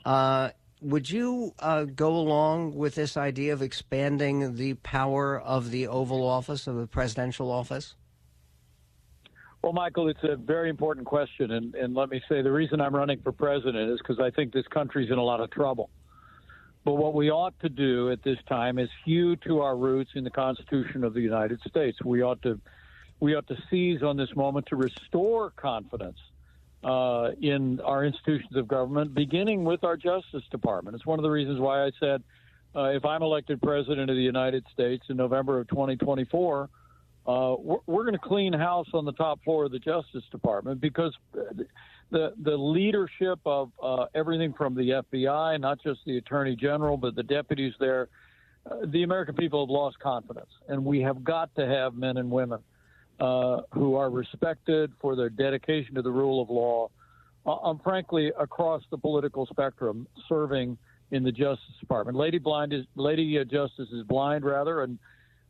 Uh, 0.04 0.50
would 0.80 1.10
you 1.10 1.54
uh, 1.58 1.84
go 1.84 2.10
along 2.10 2.74
with 2.74 2.94
this 2.94 3.16
idea 3.16 3.52
of 3.52 3.62
expanding 3.62 4.56
the 4.56 4.74
power 4.74 5.40
of 5.40 5.70
the 5.70 5.86
Oval 5.86 6.26
Office, 6.26 6.66
of 6.66 6.76
the 6.76 6.86
presidential 6.86 7.50
office? 7.50 7.94
Well, 9.66 9.72
Michael, 9.72 10.06
it's 10.06 10.22
a 10.22 10.36
very 10.36 10.70
important 10.70 11.06
question. 11.06 11.50
And, 11.50 11.74
and 11.74 11.92
let 11.92 12.08
me 12.08 12.22
say 12.28 12.40
the 12.40 12.52
reason 12.52 12.80
I'm 12.80 12.94
running 12.94 13.20
for 13.20 13.32
president 13.32 13.90
is 13.90 13.98
because 13.98 14.20
I 14.20 14.30
think 14.30 14.52
this 14.52 14.64
country's 14.68 15.10
in 15.10 15.18
a 15.18 15.24
lot 15.24 15.40
of 15.40 15.50
trouble. 15.50 15.90
But 16.84 16.92
what 16.92 17.14
we 17.14 17.32
ought 17.32 17.58
to 17.62 17.68
do 17.68 18.12
at 18.12 18.22
this 18.22 18.38
time 18.48 18.78
is 18.78 18.88
hew 19.04 19.34
to 19.38 19.62
our 19.62 19.76
roots 19.76 20.12
in 20.14 20.22
the 20.22 20.30
Constitution 20.30 21.02
of 21.02 21.14
the 21.14 21.20
United 21.20 21.60
States. 21.66 21.98
We 22.04 22.22
ought 22.22 22.40
to, 22.42 22.60
we 23.18 23.34
ought 23.34 23.48
to 23.48 23.56
seize 23.68 24.04
on 24.04 24.16
this 24.16 24.28
moment 24.36 24.66
to 24.66 24.76
restore 24.76 25.50
confidence 25.50 26.18
uh, 26.84 27.30
in 27.40 27.80
our 27.80 28.04
institutions 28.04 28.54
of 28.54 28.68
government, 28.68 29.14
beginning 29.14 29.64
with 29.64 29.82
our 29.82 29.96
Justice 29.96 30.44
Department. 30.52 30.94
It's 30.94 31.06
one 31.06 31.18
of 31.18 31.24
the 31.24 31.30
reasons 31.30 31.58
why 31.58 31.84
I 31.84 31.90
said 31.98 32.22
uh, 32.76 32.90
if 32.90 33.04
I'm 33.04 33.24
elected 33.24 33.60
president 33.60 34.10
of 34.10 34.16
the 34.16 34.22
United 34.22 34.64
States 34.72 35.06
in 35.08 35.16
November 35.16 35.58
of 35.58 35.66
2024, 35.70 36.68
uh, 37.26 37.56
we're, 37.58 37.78
we're 37.86 38.04
going 38.04 38.14
to 38.14 38.18
clean 38.18 38.52
house 38.52 38.86
on 38.94 39.04
the 39.04 39.12
top 39.12 39.42
floor 39.42 39.64
of 39.64 39.72
the 39.72 39.78
Justice 39.78 40.22
Department 40.30 40.80
because 40.80 41.12
the 42.10 42.32
the 42.42 42.56
leadership 42.56 43.40
of 43.44 43.70
uh, 43.82 44.06
everything 44.14 44.52
from 44.52 44.74
the 44.74 45.02
FBI, 45.12 45.60
not 45.60 45.82
just 45.82 46.00
the 46.06 46.18
Attorney 46.18 46.54
General, 46.54 46.96
but 46.96 47.16
the 47.16 47.22
deputies 47.22 47.74
there, 47.80 48.08
uh, 48.70 48.76
the 48.86 49.02
American 49.02 49.34
people 49.34 49.64
have 49.64 49.70
lost 49.70 49.98
confidence, 49.98 50.50
and 50.68 50.84
we 50.84 51.00
have 51.00 51.24
got 51.24 51.54
to 51.56 51.66
have 51.66 51.94
men 51.94 52.16
and 52.16 52.30
women 52.30 52.60
uh, 53.18 53.62
who 53.72 53.96
are 53.96 54.10
respected 54.10 54.92
for 55.00 55.16
their 55.16 55.30
dedication 55.30 55.94
to 55.96 56.02
the 56.02 56.10
rule 56.10 56.40
of 56.40 56.48
law, 56.48 56.88
uh, 57.44 57.56
um, 57.68 57.80
frankly, 57.82 58.30
across 58.38 58.82
the 58.90 58.98
political 58.98 59.46
spectrum, 59.46 60.06
serving 60.28 60.78
in 61.10 61.24
the 61.24 61.32
Justice 61.32 61.74
Department. 61.80 62.16
Lady 62.16 62.38
Blind 62.38 62.72
is 62.72 62.84
Lady 62.94 63.36
Justice 63.44 63.88
is 63.92 64.04
blind, 64.04 64.44
rather, 64.44 64.82
and 64.82 64.98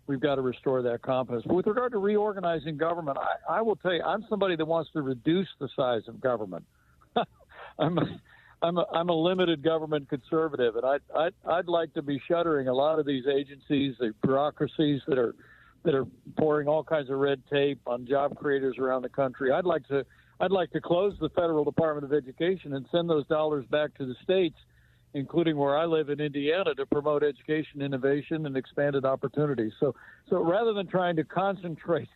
we've 0.06 0.20
got 0.20 0.36
to 0.36 0.42
restore 0.42 0.82
that 0.82 1.02
confidence. 1.02 1.44
But 1.46 1.54
with 1.54 1.66
regard 1.66 1.92
to 1.92 1.98
reorganizing 1.98 2.76
government, 2.76 3.18
I, 3.18 3.58
I 3.58 3.62
will 3.62 3.76
tell 3.76 3.92
you, 3.92 4.02
I'm 4.02 4.24
somebody 4.28 4.56
that 4.56 4.64
wants 4.64 4.90
to 4.92 5.02
reduce 5.02 5.48
the 5.58 5.68
size 5.76 6.02
of 6.08 6.20
government. 6.20 6.64
I'm 7.78 7.98
a, 7.98 8.20
I'm 8.62 8.78
a, 8.78 8.86
I'm 8.92 9.08
a 9.08 9.14
limited 9.14 9.62
government 9.62 10.08
conservative, 10.08 10.76
and 10.76 10.84
I'd, 10.84 11.00
I'd 11.14 11.34
I'd 11.46 11.68
like 11.68 11.92
to 11.94 12.02
be 12.02 12.20
shuttering 12.26 12.68
a 12.68 12.74
lot 12.74 12.98
of 12.98 13.06
these 13.06 13.24
agencies, 13.26 13.94
the 13.98 14.14
bureaucracies 14.22 15.02
that 15.08 15.18
are 15.18 15.34
that 15.84 15.94
are 15.94 16.06
pouring 16.38 16.68
all 16.68 16.82
kinds 16.82 17.10
of 17.10 17.18
red 17.18 17.42
tape 17.50 17.80
on 17.86 18.06
job 18.06 18.36
creators 18.36 18.76
around 18.78 19.02
the 19.02 19.08
country. 19.08 19.52
I'd 19.52 19.64
like 19.64 19.86
to 19.88 20.04
I'd 20.40 20.50
like 20.50 20.70
to 20.72 20.80
close 20.80 21.14
the 21.20 21.30
federal 21.30 21.64
Department 21.64 22.04
of 22.04 22.12
Education 22.12 22.74
and 22.74 22.86
send 22.90 23.08
those 23.08 23.26
dollars 23.26 23.64
back 23.70 23.94
to 23.98 24.06
the 24.06 24.14
states, 24.22 24.56
including 25.16 25.56
where 25.56 25.78
I 25.78 25.86
live 25.86 26.10
in 26.10 26.20
Indiana, 26.20 26.74
to 26.74 26.84
promote 26.84 27.22
education, 27.22 27.80
innovation, 27.80 28.44
and 28.44 28.54
expanded 28.54 29.06
opportunities. 29.06 29.72
So 29.80 29.94
so 30.28 30.44
rather 30.44 30.74
than 30.74 30.86
trying 30.86 31.16
to 31.16 31.24
concentrate 31.24 32.10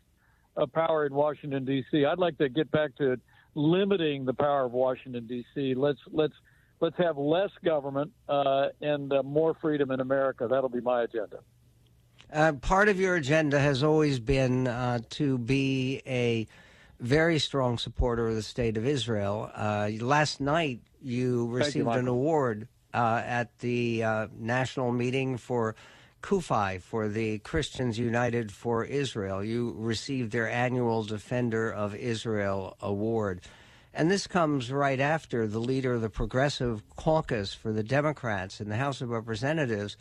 a 0.57 0.67
power 0.67 1.07
in 1.07 1.15
Washington 1.15 1.65
D.C., 1.65 2.05
I'd 2.05 2.19
like 2.19 2.37
to 2.39 2.51
get 2.51 2.71
back 2.71 2.95
to 2.97 3.19
limiting 3.55 4.27
the 4.27 4.35
power 4.35 4.67
of 4.67 4.73
Washington 4.73 5.27
D.C. 5.27 5.75
Let's 5.75 6.01
let's 6.13 6.35
let's 6.81 6.97
have 6.99 7.17
less 7.17 7.51
government 7.65 8.13
uh, 8.29 8.67
and 8.83 9.11
uh, 9.13 9.23
more 9.23 9.57
freedom 9.63 9.91
in 9.91 10.01
America. 10.01 10.47
That'll 10.49 10.69
be 10.69 10.83
my 10.83 11.05
agenda. 11.05 11.39
Uh, 12.31 12.53
part 12.53 12.91
of 12.91 13.01
your 13.01 13.17
agenda 13.17 13.59
has 13.59 13.83
always 13.83 14.21
been 14.21 14.67
uh, 14.67 15.01
to 15.11 15.39
be 15.39 16.03
a 16.07 16.47
very 17.01 17.39
strong 17.39 17.79
supporter 17.79 18.29
of 18.29 18.35
the 18.35 18.43
state 18.43 18.77
of 18.77 18.87
Israel. 18.87 19.51
Uh, 19.55 19.89
last 20.01 20.39
night, 20.39 20.81
you 21.01 21.47
received 21.47 21.87
you, 21.87 21.91
an 21.91 22.07
award 22.07 22.69
uh, 22.93 23.23
at 23.25 23.59
the 23.61 24.05
uh, 24.05 24.27
national 24.39 24.93
meeting 24.93 25.37
for 25.37 25.75
CUFI, 26.23 26.81
for 26.81 27.09
the 27.09 27.39
Christians 27.39 27.99
United 27.99 28.53
for 28.53 28.85
Israel. 28.85 29.43
You 29.43 29.75
received 29.79 30.33
their 30.33 30.51
annual 30.51 31.03
Defender 31.03 31.71
of 31.71 31.95
Israel 31.95 32.77
award. 32.81 33.41
And 33.93 34.11
this 34.11 34.27
comes 34.27 34.71
right 34.71 35.01
after 35.01 35.47
the 35.47 35.59
leader 35.59 35.95
of 35.95 36.03
the 36.03 36.11
Progressive 36.11 36.83
Caucus 36.97 37.55
for 37.55 37.73
the 37.73 37.83
Democrats 37.83 38.61
in 38.61 38.69
the 38.69 38.77
House 38.77 39.01
of 39.01 39.11
Representatives 39.11 39.97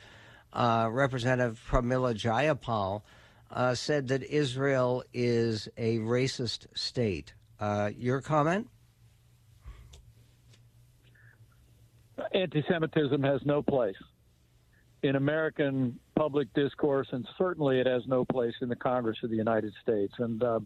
uh, 0.54 0.90
Representative 0.92 1.62
Pramila 1.70 2.16
Jayapal, 2.16 3.02
uh, 3.52 3.74
said 3.74 4.08
that 4.10 4.24
Israel 4.24 5.04
is 5.14 5.68
a 5.78 5.98
racist 6.00 6.68
state. 6.76 7.34
Uh, 7.60 7.90
your 7.96 8.22
comment? 8.22 8.68
Anti 12.34 12.64
Semitism 12.70 13.22
has 13.24 13.42
no 13.46 13.62
place 13.62 13.96
in 15.04 15.16
American 15.16 16.00
public 16.16 16.54
discourse, 16.54 17.08
and 17.12 17.26
certainly 17.38 17.80
it 17.80 17.88
has 17.88 18.04
no 18.08 18.26
place 18.26 18.54
in 18.62 18.70
the 18.70 18.76
Congress 18.76 19.18
of 19.24 19.30
the 19.30 19.36
United 19.36 19.74
States. 19.82 20.14
And, 20.20 20.44
uh, 20.44 20.60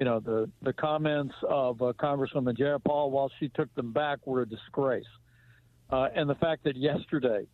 you 0.00 0.06
know, 0.06 0.20
the, 0.20 0.50
the 0.62 0.72
comments 0.72 1.34
of 1.48 1.80
uh, 1.82 1.92
Congresswoman 1.98 2.56
Jayapal, 2.56 3.10
while 3.10 3.30
she 3.38 3.48
took 3.50 3.72
them 3.74 3.92
back, 3.92 4.26
were 4.26 4.42
a 4.42 4.48
disgrace. 4.48 5.04
Uh, 5.90 6.08
and 6.14 6.28
the 6.28 6.34
fact 6.36 6.64
that 6.64 6.76
yesterday 6.76 7.46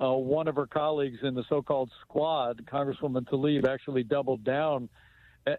uh, 0.00 0.12
one 0.12 0.46
of 0.46 0.56
her 0.56 0.66
colleagues 0.66 1.18
in 1.22 1.34
the 1.34 1.44
so-called 1.48 1.90
squad, 2.02 2.62
Congresswoman 2.70 3.28
Tlaib, 3.28 3.66
actually 3.66 4.02
doubled 4.02 4.44
down 4.44 4.88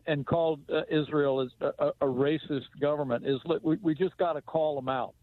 and 0.05 0.25
called 0.25 0.59
uh, 0.69 0.81
Israel 0.89 1.41
as 1.41 1.49
a, 1.79 1.87
a, 2.01 2.05
racist 2.05 2.65
government. 2.79 3.25
Is 3.25 3.39
we, 3.63 3.77
we 3.77 3.95
just 3.95 4.17
got 4.17 4.33
to 4.33 4.41
call 4.41 4.75
them 4.75 4.89
out. 4.89 5.15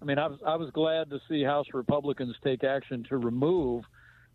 I 0.00 0.04
mean, 0.04 0.18
I 0.18 0.28
was 0.28 0.38
I 0.46 0.56
was 0.56 0.70
glad 0.70 1.10
to 1.10 1.20
see 1.28 1.42
House 1.42 1.66
Republicans 1.74 2.34
take 2.42 2.64
action 2.64 3.04
to 3.08 3.18
remove 3.18 3.84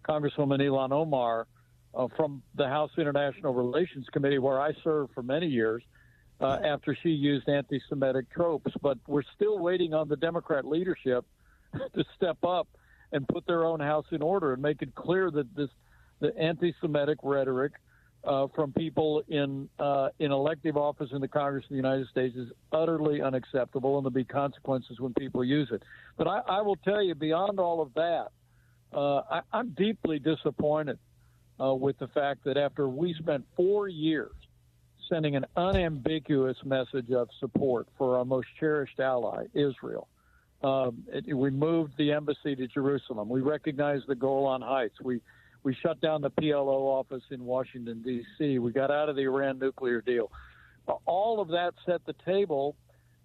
Congresswoman 0.08 0.60
Ilhan 0.60 0.92
Omar 0.92 1.48
uh, 1.94 2.08
from 2.16 2.44
the 2.56 2.68
House 2.68 2.92
International 2.98 3.54
Relations 3.54 4.06
Committee, 4.12 4.38
where 4.38 4.62
I 4.62 4.74
served 4.84 5.14
for 5.14 5.24
many 5.24 5.48
years. 5.48 5.84
Uh, 6.42 6.60
after 6.66 6.94
she 7.02 7.12
used 7.12 7.48
anti-Semitic 7.48 8.30
tropes, 8.30 8.70
but 8.82 8.98
we're 9.08 9.24
still 9.36 9.58
waiting 9.58 9.94
on 9.94 10.10
the 10.10 10.18
Democrat 10.18 10.66
leadership 10.66 11.24
to 11.94 12.04
step 12.18 12.38
up 12.44 12.68
and 13.14 13.26
put 13.30 13.48
their 13.48 13.64
own 13.64 13.80
house 13.80 14.08
in 14.12 14.22
order 14.22 14.52
and 14.52 14.62
make 14.62 14.82
it 14.82 14.94
clear 14.96 15.32
that 15.32 15.56
this 15.56 15.70
the 16.20 16.38
anti-Semitic 16.38 17.20
rhetoric 17.24 17.72
uh, 18.26 18.48
from 18.56 18.74
people 18.74 19.24
in 19.28 19.70
uh, 19.80 20.10
in 20.20 20.32
elective 20.32 20.78
office 20.78 21.10
in 21.12 21.22
the 21.22 21.28
Congress 21.28 21.66
of 21.66 21.70
the 21.70 21.76
United 21.76 22.08
States 22.08 22.36
is 22.36 22.50
utterly 22.72 23.22
unacceptable, 23.22 23.98
and 23.98 24.06
there'll 24.06 24.14
be 24.14 24.24
consequences 24.24 25.00
when 25.00 25.14
people 25.14 25.44
use 25.44 25.70
it. 25.72 25.84
But 26.18 26.28
I, 26.28 26.42
I 26.48 26.62
will 26.62 26.78
tell 26.78 27.02
you, 27.04 27.16
beyond 27.16 27.60
all 27.60 27.82
of 27.82 27.94
that, 27.94 28.28
uh, 28.94 29.22
I, 29.30 29.42
I'm 29.54 29.70
deeply 29.70 30.20
disappointed 30.20 30.98
uh, 31.62 31.74
with 31.74 31.98
the 32.00 32.08
fact 32.08 32.44
that 32.46 32.58
after 32.58 32.88
we 32.88 33.14
spent 33.14 33.46
four 33.56 33.88
years 33.88 34.32
sending 35.10 35.36
an 35.36 35.46
unambiguous 35.56 36.58
message 36.66 37.12
of 37.12 37.30
support 37.40 37.88
for 37.98 38.18
our 38.18 38.26
most 38.26 38.48
cherished 38.60 39.00
ally, 39.00 39.46
Israel, 39.54 40.08
um, 40.64 41.04
it, 41.10 41.36
we 41.36 41.52
moved 41.52 41.94
the 41.98 42.12
embassy 42.12 42.56
to 42.56 42.68
Jerusalem. 42.68 43.30
We 43.30 43.42
recognized 43.42 44.06
the 44.08 44.16
Golan 44.16 44.62
Heights. 44.62 44.96
We 45.02 45.22
we 45.66 45.76
shut 45.82 46.00
down 46.00 46.22
the 46.22 46.30
PLO 46.30 46.68
office 46.68 47.24
in 47.32 47.44
Washington 47.44 48.02
D.C. 48.04 48.60
We 48.60 48.72
got 48.72 48.92
out 48.92 49.10
of 49.10 49.16
the 49.16 49.24
Iran 49.24 49.58
nuclear 49.58 50.00
deal. 50.00 50.32
All 51.06 51.42
of 51.42 51.48
that 51.50 51.74
set 51.88 52.06
the 52.06 52.14
table, 52.24 52.76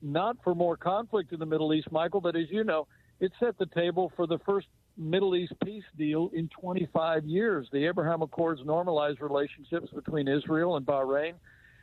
not 0.00 0.38
for 0.42 0.54
more 0.54 0.76
conflict 0.76 1.32
in 1.32 1.38
the 1.38 1.46
Middle 1.46 1.74
East, 1.74 1.92
Michael, 1.92 2.22
but 2.22 2.34
as 2.34 2.46
you 2.50 2.64
know, 2.64 2.88
it 3.20 3.30
set 3.38 3.58
the 3.58 3.66
table 3.66 4.10
for 4.16 4.26
the 4.26 4.38
first 4.46 4.68
Middle 4.96 5.36
East 5.36 5.52
peace 5.62 5.84
deal 5.98 6.30
in 6.32 6.48
25 6.58 7.26
years. 7.26 7.68
The 7.72 7.86
Abraham 7.86 8.22
Accords 8.22 8.62
normalized 8.64 9.20
relationships 9.20 9.88
between 9.94 10.26
Israel 10.26 10.76
and 10.76 10.86
Bahrain 10.86 11.34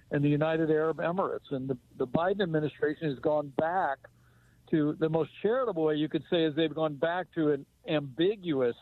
and 0.09 0.23
the 0.23 0.29
United 0.29 0.71
Arab 0.71 0.97
Emirates. 0.97 1.51
And 1.51 1.69
the, 1.69 1.77
the 1.99 2.07
Biden 2.07 2.41
administration 2.41 3.09
has 3.09 3.19
gone 3.19 3.53
back 3.59 3.99
to 4.71 4.97
the 4.99 5.07
most 5.07 5.29
charitable 5.43 5.83
way 5.83 5.95
you 5.95 6.09
could 6.09 6.23
say 6.31 6.43
is 6.43 6.55
they've 6.55 6.73
gone 6.73 6.95
back 6.95 7.27
to 7.35 7.51
an 7.51 7.65
ambiguous 7.87 8.75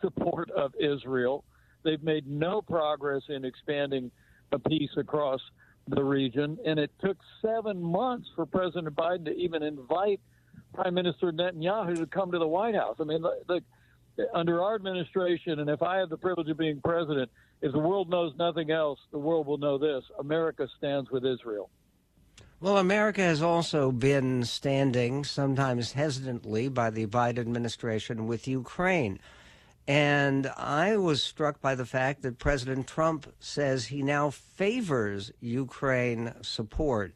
support 0.00 0.50
of 0.50 0.74
Israel. 0.78 1.44
They've 1.82 2.02
made 2.02 2.26
no 2.26 2.62
progress 2.62 3.22
in 3.28 3.44
expanding 3.44 4.10
a 4.52 4.58
peace 4.58 4.90
across 4.96 5.40
the 5.88 6.02
region. 6.02 6.58
And 6.64 6.78
it 6.78 6.90
took 7.00 7.16
seven 7.42 7.82
months 7.82 8.28
for 8.34 8.46
President 8.46 8.94
Biden 8.94 9.24
to 9.26 9.32
even 9.32 9.62
invite 9.62 10.20
Prime 10.74 10.94
Minister 10.94 11.32
Netanyahu 11.32 11.96
to 11.96 12.06
come 12.06 12.32
to 12.32 12.38
the 12.38 12.46
White 12.46 12.74
House. 12.74 12.96
I 13.00 13.04
mean, 13.04 13.22
look, 13.22 13.62
under 14.34 14.62
our 14.62 14.74
administration, 14.74 15.60
and 15.60 15.70
if 15.70 15.82
I 15.82 15.98
have 15.98 16.08
the 16.08 16.16
privilege 16.16 16.48
of 16.48 16.58
being 16.58 16.80
president, 16.80 17.30
if 17.62 17.72
the 17.72 17.78
world 17.78 18.10
knows 18.10 18.32
nothing 18.38 18.70
else, 18.70 18.98
the 19.12 19.18
world 19.18 19.46
will 19.46 19.58
know 19.58 19.78
this 19.78 20.04
America 20.18 20.68
stands 20.76 21.10
with 21.10 21.24
Israel. 21.24 21.70
Well, 22.58 22.78
America 22.78 23.20
has 23.20 23.42
also 23.42 23.92
been 23.92 24.44
standing, 24.44 25.24
sometimes 25.24 25.92
hesitantly, 25.92 26.68
by 26.68 26.88
the 26.90 27.06
Biden 27.06 27.38
administration 27.38 28.26
with 28.26 28.48
Ukraine. 28.48 29.18
And 29.88 30.48
I 30.56 30.96
was 30.96 31.22
struck 31.22 31.60
by 31.60 31.76
the 31.76 31.86
fact 31.86 32.22
that 32.22 32.38
President 32.38 32.88
Trump 32.88 33.32
says 33.38 33.86
he 33.86 34.02
now 34.02 34.30
favors 34.30 35.30
Ukraine 35.40 36.32
support. 36.42 37.14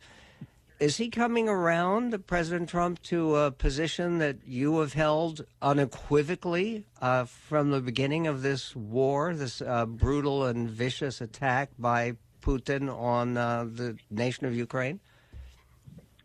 Is 0.78 0.96
he 0.96 1.10
coming 1.10 1.48
around, 1.48 2.26
President 2.26 2.68
Trump, 2.68 3.02
to 3.02 3.36
a 3.36 3.50
position 3.50 4.18
that 4.18 4.38
you 4.46 4.78
have 4.78 4.94
held 4.94 5.44
unequivocally 5.60 6.86
uh, 7.02 7.24
from 7.24 7.70
the 7.70 7.80
beginning 7.80 8.26
of 8.26 8.40
this 8.40 8.74
war, 8.74 9.34
this 9.34 9.60
uh, 9.60 9.84
brutal 9.84 10.46
and 10.46 10.70
vicious 10.70 11.20
attack 11.20 11.70
by 11.78 12.14
Putin 12.40 12.90
on 12.90 13.36
uh, 13.36 13.66
the 13.70 13.98
nation 14.10 14.46
of 14.46 14.56
Ukraine? 14.56 15.00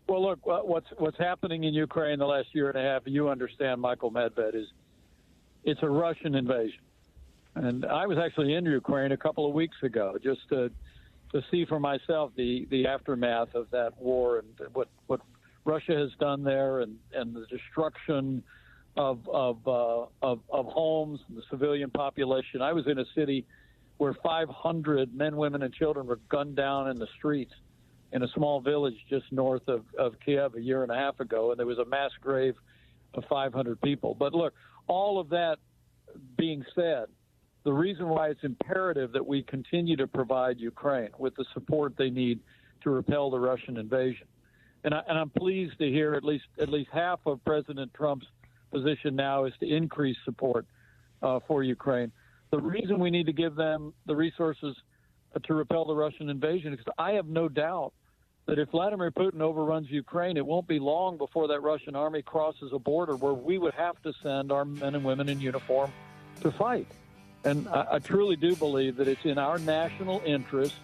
Well, 0.08 0.22
look, 0.22 0.38
what's 0.46 0.86
what's 0.96 1.18
happening 1.18 1.64
in 1.64 1.74
Ukraine 1.74 2.20
the 2.20 2.26
last 2.26 2.54
year 2.54 2.70
and 2.70 2.78
a 2.78 2.82
half, 2.82 3.02
you 3.04 3.28
understand, 3.28 3.80
Michael 3.80 4.12
Medved, 4.12 4.54
is 4.54 4.68
it's 5.66 5.82
a 5.82 5.90
Russian 5.90 6.34
invasion. 6.34 6.80
And 7.56 7.84
I 7.84 8.06
was 8.06 8.16
actually 8.18 8.54
in 8.54 8.64
Ukraine 8.64 9.12
a 9.12 9.16
couple 9.16 9.46
of 9.46 9.52
weeks 9.52 9.76
ago 9.82 10.16
just 10.22 10.48
to 10.50 10.70
to 11.32 11.42
see 11.50 11.64
for 11.64 11.80
myself 11.80 12.30
the 12.36 12.66
the 12.70 12.86
aftermath 12.86 13.54
of 13.54 13.68
that 13.72 14.00
war 14.00 14.38
and 14.38 14.48
what 14.72 14.88
what 15.08 15.20
Russia 15.64 15.96
has 15.96 16.10
done 16.20 16.44
there 16.44 16.80
and 16.80 16.96
and 17.12 17.34
the 17.34 17.46
destruction 17.46 18.42
of 18.96 19.28
of 19.28 19.66
uh, 19.66 20.06
of, 20.22 20.40
of 20.50 20.66
homes 20.66 21.20
and 21.28 21.36
the 21.36 21.42
civilian 21.50 21.90
population. 21.90 22.62
I 22.62 22.72
was 22.72 22.86
in 22.86 22.98
a 22.98 23.04
city 23.14 23.44
where 23.98 24.14
500 24.22 25.14
men, 25.14 25.36
women, 25.36 25.62
and 25.62 25.72
children 25.72 26.06
were 26.06 26.20
gunned 26.28 26.54
down 26.54 26.90
in 26.90 26.98
the 26.98 27.08
streets 27.16 27.54
in 28.12 28.22
a 28.22 28.28
small 28.28 28.60
village 28.60 28.94
just 29.08 29.24
north 29.32 29.66
of, 29.68 29.84
of 29.98 30.14
Kiev 30.24 30.54
a 30.54 30.60
year 30.60 30.82
and 30.82 30.92
a 30.92 30.94
half 30.94 31.18
ago, 31.18 31.50
and 31.50 31.58
there 31.58 31.66
was 31.66 31.78
a 31.78 31.84
mass 31.86 32.10
grave 32.20 32.54
of 33.14 33.24
500 33.24 33.80
people. 33.80 34.14
But 34.14 34.34
look, 34.34 34.52
all 34.88 35.18
of 35.18 35.28
that 35.30 35.56
being 36.36 36.64
said, 36.74 37.06
the 37.64 37.72
reason 37.72 38.08
why 38.08 38.28
it's 38.28 38.44
imperative 38.44 39.12
that 39.12 39.26
we 39.26 39.42
continue 39.42 39.96
to 39.96 40.06
provide 40.06 40.60
Ukraine 40.60 41.10
with 41.18 41.34
the 41.34 41.44
support 41.52 41.94
they 41.98 42.10
need 42.10 42.38
to 42.82 42.90
repel 42.90 43.30
the 43.30 43.40
Russian 43.40 43.76
invasion. 43.76 44.26
And, 44.84 44.94
I, 44.94 45.02
am 45.08 45.30
pleased 45.30 45.76
to 45.78 45.88
hear 45.88 46.14
at 46.14 46.22
least 46.22 46.44
at 46.60 46.68
least 46.68 46.90
half 46.92 47.18
of 47.26 47.44
President 47.44 47.92
Trump's 47.92 48.26
position 48.70 49.16
now 49.16 49.44
is 49.44 49.52
to 49.60 49.66
increase 49.66 50.16
support 50.24 50.64
uh, 51.22 51.40
for 51.48 51.64
Ukraine. 51.64 52.12
The 52.52 52.60
reason 52.60 53.00
we 53.00 53.10
need 53.10 53.26
to 53.26 53.32
give 53.32 53.56
them 53.56 53.92
the 54.06 54.14
resources 54.14 54.76
to 55.42 55.54
repel 55.54 55.84
the 55.84 55.94
Russian 55.94 56.30
invasion 56.30 56.72
is 56.72 56.78
I 56.98 57.12
have 57.12 57.26
no 57.26 57.48
doubt 57.48 57.92
that 58.46 58.58
if 58.58 58.70
Vladimir 58.70 59.10
Putin 59.10 59.40
overruns 59.40 59.90
Ukraine, 59.90 60.36
it 60.36 60.46
won't 60.46 60.68
be 60.68 60.78
long 60.78 61.18
before 61.18 61.48
that 61.48 61.60
Russian 61.60 61.96
army 61.96 62.22
crosses 62.22 62.72
a 62.72 62.78
border 62.78 63.16
where 63.16 63.32
we 63.34 63.58
would 63.58 63.74
have 63.74 64.00
to 64.02 64.12
send 64.22 64.52
our 64.52 64.64
men 64.64 64.94
and 64.94 65.04
women 65.04 65.28
in 65.28 65.40
uniform 65.40 65.92
to 66.42 66.52
fight. 66.52 66.86
And 67.44 67.68
I, 67.68 67.86
I 67.92 67.98
truly 67.98 68.36
do 68.36 68.54
believe 68.56 68.96
that 68.96 69.08
it's 69.08 69.24
in 69.24 69.38
our 69.38 69.58
national 69.58 70.22
interest 70.24 70.74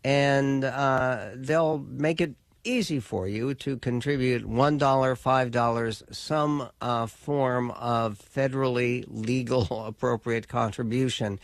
and 0.05 0.65
uh, 0.65 1.29
they'll 1.35 1.79
make 1.79 2.21
it 2.21 2.35
easy 2.65 3.01
for 3.01 3.29
you 3.29 3.55
to 3.55 3.79
contribute 3.79 4.45
$1, 4.45 4.79
$5, 4.79 6.15
some 6.15 6.69
uh, 6.81 7.07
form 7.07 7.71
of 7.73 8.19
federally 8.19 9.05
legal 9.09 9.67
appropriate 9.87 10.49
contribution 10.49 11.39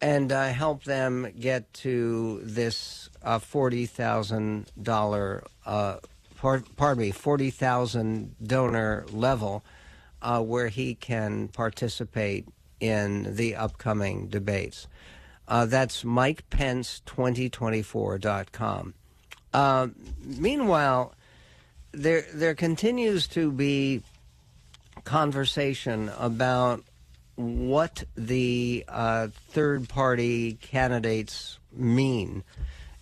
and 0.00 0.30
uh, 0.30 0.48
help 0.48 0.84
them 0.84 1.32
get 1.38 1.72
to 1.72 2.40
this 2.42 3.08
uh, 3.22 3.38
$40,000, 3.38 5.42
uh, 5.64 5.96
pardon 6.76 7.00
me, 7.00 7.10
40,000 7.10 8.36
donor 8.42 9.06
level 9.10 9.64
uh, 10.26 10.42
where 10.42 10.68
he 10.68 10.94
can 10.96 11.48
participate 11.48 12.46
in 12.80 13.36
the 13.36 13.54
upcoming 13.54 14.26
debates. 14.26 14.88
Uh, 15.46 15.66
that's 15.66 16.02
MikePence2024.com. 16.02 18.94
Uh, 19.54 19.86
meanwhile, 20.20 21.14
there 21.92 22.24
there 22.34 22.56
continues 22.56 23.28
to 23.28 23.52
be 23.52 24.02
conversation 25.04 26.10
about 26.18 26.82
what 27.36 28.02
the 28.16 28.84
uh, 28.88 29.28
third 29.50 29.88
party 29.88 30.54
candidates 30.54 31.60
mean 31.72 32.42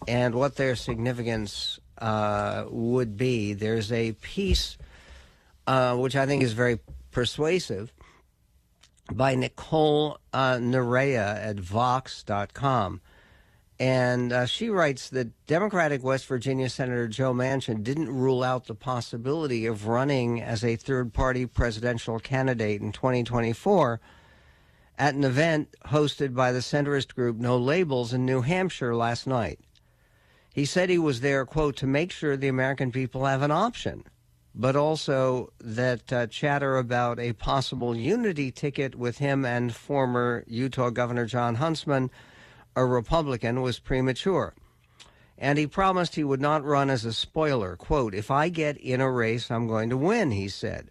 and 0.07 0.35
what 0.35 0.57
their 0.57 0.77
significance 0.77 1.81
uh, 1.97 2.67
would 2.69 3.17
be. 3.17 3.55
There's 3.55 3.91
a 3.91 4.13
piece 4.13 4.77
uh, 5.67 5.97
which 5.97 6.15
I 6.15 6.27
think 6.27 6.43
is 6.43 6.53
very 6.53 6.79
persuasive 7.15 7.95
by 9.11 9.35
Nicole 9.35 10.19
uh, 10.33 10.57
Narea 10.57 11.43
at 11.43 11.59
Vox.com. 11.59 13.01
And 13.79 14.33
uh, 14.33 14.47
she 14.47 14.69
writes 14.69 15.09
that 15.11 15.47
Democratic 15.47 16.05
West 16.05 16.27
Virginia 16.27 16.69
Senator 16.69 17.09
Joe 17.09 17.33
Manchin 17.33 17.83
didn't 17.83 18.15
rule 18.15 18.43
out 18.43 18.67
the 18.67 18.75
possibility 18.75 19.67
of 19.67 19.87
running 19.87 20.41
as 20.41 20.63
a 20.63 20.77
third 20.77 21.13
party 21.13 21.47
presidential 21.47 22.19
candidate 22.21 22.81
in 22.81 22.93
2024 22.93 24.01
at 24.97 25.15
an 25.15 25.25
event 25.25 25.75
hosted 25.87 26.35
by 26.35 26.53
the 26.53 26.61
centrist 26.61 27.15
group 27.15 27.37
No 27.37 27.57
Labels 27.57 28.13
in 28.13 28.25
New 28.25 28.43
Hampshire 28.43 28.95
last 28.95 29.27
night. 29.27 29.59
He 30.53 30.65
said 30.65 30.89
he 30.89 30.99
was 30.99 31.21
there, 31.21 31.45
quote, 31.45 31.77
to 31.77 31.87
make 31.87 32.13
sure 32.13 32.37
the 32.37 32.47
American 32.47 32.93
people 32.93 33.25
have 33.25 33.43
an 33.43 33.51
option, 33.51 34.05
but 34.55 34.77
also 34.77 35.53
that 35.59 36.13
uh, 36.13 36.27
chatter 36.29 36.77
about 36.77 37.19
a 37.19 37.33
possible 37.33 37.97
unity 37.97 38.53
ticket 38.53 38.95
with 38.95 39.19
him 39.19 39.45
and 39.45 39.75
former 39.75 40.45
Utah 40.47 40.91
Governor 40.91 41.27
Jon 41.27 41.57
Huntsman, 41.57 42.11
a 42.77 42.85
Republican, 42.85 43.63
was 43.63 43.81
premature. 43.81 44.55
And 45.37 45.59
he 45.59 45.67
promised 45.67 46.15
he 46.15 46.23
would 46.23 46.41
not 46.41 46.65
run 46.65 46.89
as 46.89 47.05
a 47.05 47.13
spoiler. 47.13 47.75
Quote, 47.75 48.15
if 48.15 48.31
I 48.31 48.49
get 48.49 48.77
in 48.77 49.01
a 49.01 49.11
race, 49.11 49.51
I'm 49.51 49.67
going 49.67 49.91
to 49.91 49.97
win, 49.97 50.31
he 50.31 50.49
said. 50.49 50.91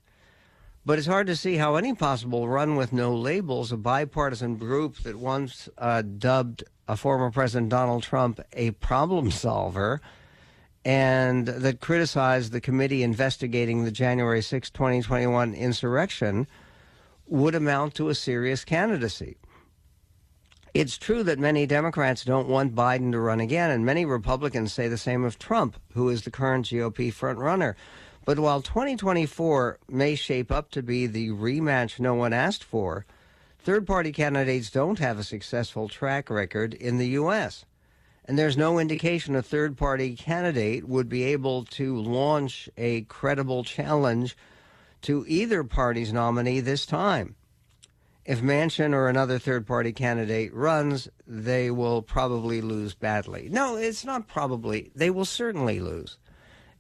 But 0.86 0.98
it's 0.98 1.08
hard 1.08 1.28
to 1.28 1.36
see 1.38 1.56
how 1.56 1.78
any 1.78 1.94
possible 1.94 2.50
run 2.50 2.76
with 2.76 2.92
no 2.92 3.16
labels, 3.16 3.72
a 3.72 3.78
bipartisan 3.78 4.58
group 4.58 4.98
that 5.04 5.18
once 5.18 5.70
uh, 5.78 6.02
dubbed 6.02 6.66
a 6.90 6.98
former 6.98 7.32
President 7.32 7.70
Donald 7.70 8.04
Trump 8.04 8.42
a 8.52 8.72
problem 8.72 9.32
solver 9.32 10.02
and 10.86 11.48
that 11.48 11.80
criticized 11.80 12.52
the 12.52 12.62
committee 12.62 13.04
investigating 13.04 13.84
the 13.84 13.92
January 13.92 14.42
6, 14.42 14.70
2021 14.70 15.54
insurrection, 15.54 16.48
would 17.28 17.56
amount 17.56 17.96
to 17.96 18.10
a 18.10 18.16
serious 18.16 18.66
candidacy. 18.66 19.38
It's 20.74 20.98
true 20.98 21.24
that 21.24 21.40
many 21.40 21.66
Democrats 21.66 22.26
don't 22.26 22.48
want 22.48 22.76
Biden 22.76 23.12
to 23.12 23.20
run 23.20 23.40
again, 23.40 23.70
and 23.70 23.86
many 23.86 24.06
Republicans 24.06 24.74
say 24.74 24.88
the 24.88 24.98
same 24.98 25.24
of 25.24 25.38
Trump, 25.38 25.80
who 25.94 26.10
is 26.10 26.24
the 26.24 26.32
current 26.32 26.66
GOP 26.66 27.14
frontrunner. 27.14 27.76
But 28.26 28.40
while 28.40 28.62
2024 28.62 29.80
may 29.88 30.16
shape 30.16 30.52
up 30.52 30.72
to 30.72 30.82
be 30.82 31.06
the 31.06 31.30
rematch 31.30 32.00
no 32.00 32.16
one 32.16 32.34
asked 32.34 32.64
for, 32.64 33.06
third 33.60 33.86
party 33.86 34.12
candidates 34.12 34.72
don't 34.72 35.00
have 35.00 35.20
a 35.20 35.24
successful 35.24 35.88
track 35.88 36.30
record 36.30 36.74
in 36.74 36.98
the 36.98 37.10
U.S. 37.10 37.66
And 38.26 38.40
there's 38.40 38.58
no 38.58 38.80
indication 38.80 39.36
a 39.36 39.42
third 39.42 39.78
party 39.78 40.16
candidate 40.16 40.88
would 40.88 41.10
be 41.10 41.24
able 41.24 41.66
to 41.66 41.98
launch 41.98 42.70
a 42.78 43.02
credible 43.02 43.64
challenge 43.64 44.38
to 45.02 45.26
either 45.28 45.64
party's 45.64 46.14
nominee 46.14 46.62
this 46.62 46.86
time. 46.86 47.36
If 48.26 48.42
Manchin 48.42 48.94
or 48.94 49.10
another 49.10 49.38
third 49.38 49.68
party 49.68 49.92
candidate 49.92 50.54
runs, 50.54 51.10
they 51.28 51.70
will 51.70 52.02
probably 52.02 52.62
lose 52.62 52.94
badly. 52.94 53.50
No, 53.52 53.76
it's 53.76 54.06
not 54.06 54.30
probably. 54.30 54.92
They 54.96 55.10
will 55.10 55.26
certainly 55.26 55.82
lose. 55.82 56.18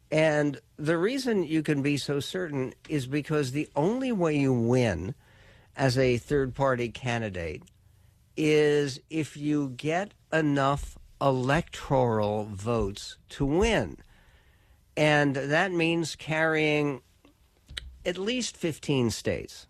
And 0.10 0.62
the 0.78 0.98
reason 0.98 1.44
you 1.44 1.62
can 1.62 1.82
be 1.82 1.98
so 1.98 2.22
certain 2.22 2.74
is 2.88 3.08
because 3.08 3.52
the 3.52 3.68
only 3.76 4.14
way 4.14 4.38
you 4.38 4.54
win 4.54 5.16
as 5.76 5.98
a 5.98 6.18
third 6.18 6.56
party 6.56 6.88
candidate 6.88 7.64
is 8.38 9.02
if 9.10 9.36
you 9.36 9.70
get 9.76 10.14
enough 10.32 10.98
electoral 11.22 12.46
votes 12.46 13.18
to 13.30 13.46
win. 13.46 13.98
And 14.96 15.36
that 15.36 15.72
means 15.72 16.16
carrying 16.16 17.02
at 18.06 18.18
least 18.18 18.58
15 18.58 19.10
states. 19.10 19.68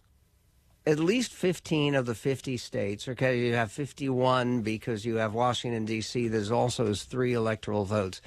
At 0.86 1.00
least 1.00 1.32
15 1.32 1.96
of 1.96 2.06
the 2.06 2.16
50 2.16 2.58
states. 2.58 3.08
Okay, 3.08 3.40
you 3.40 3.54
have 3.54 3.72
51 3.72 4.62
because 4.62 5.06
you 5.06 5.16
have 5.16 5.34
Washington, 5.34 5.86
D.C. 5.86 6.28
There's 6.28 6.52
also 6.52 6.94
three 6.94 7.34
electoral 7.34 7.86
votes. 7.86 8.22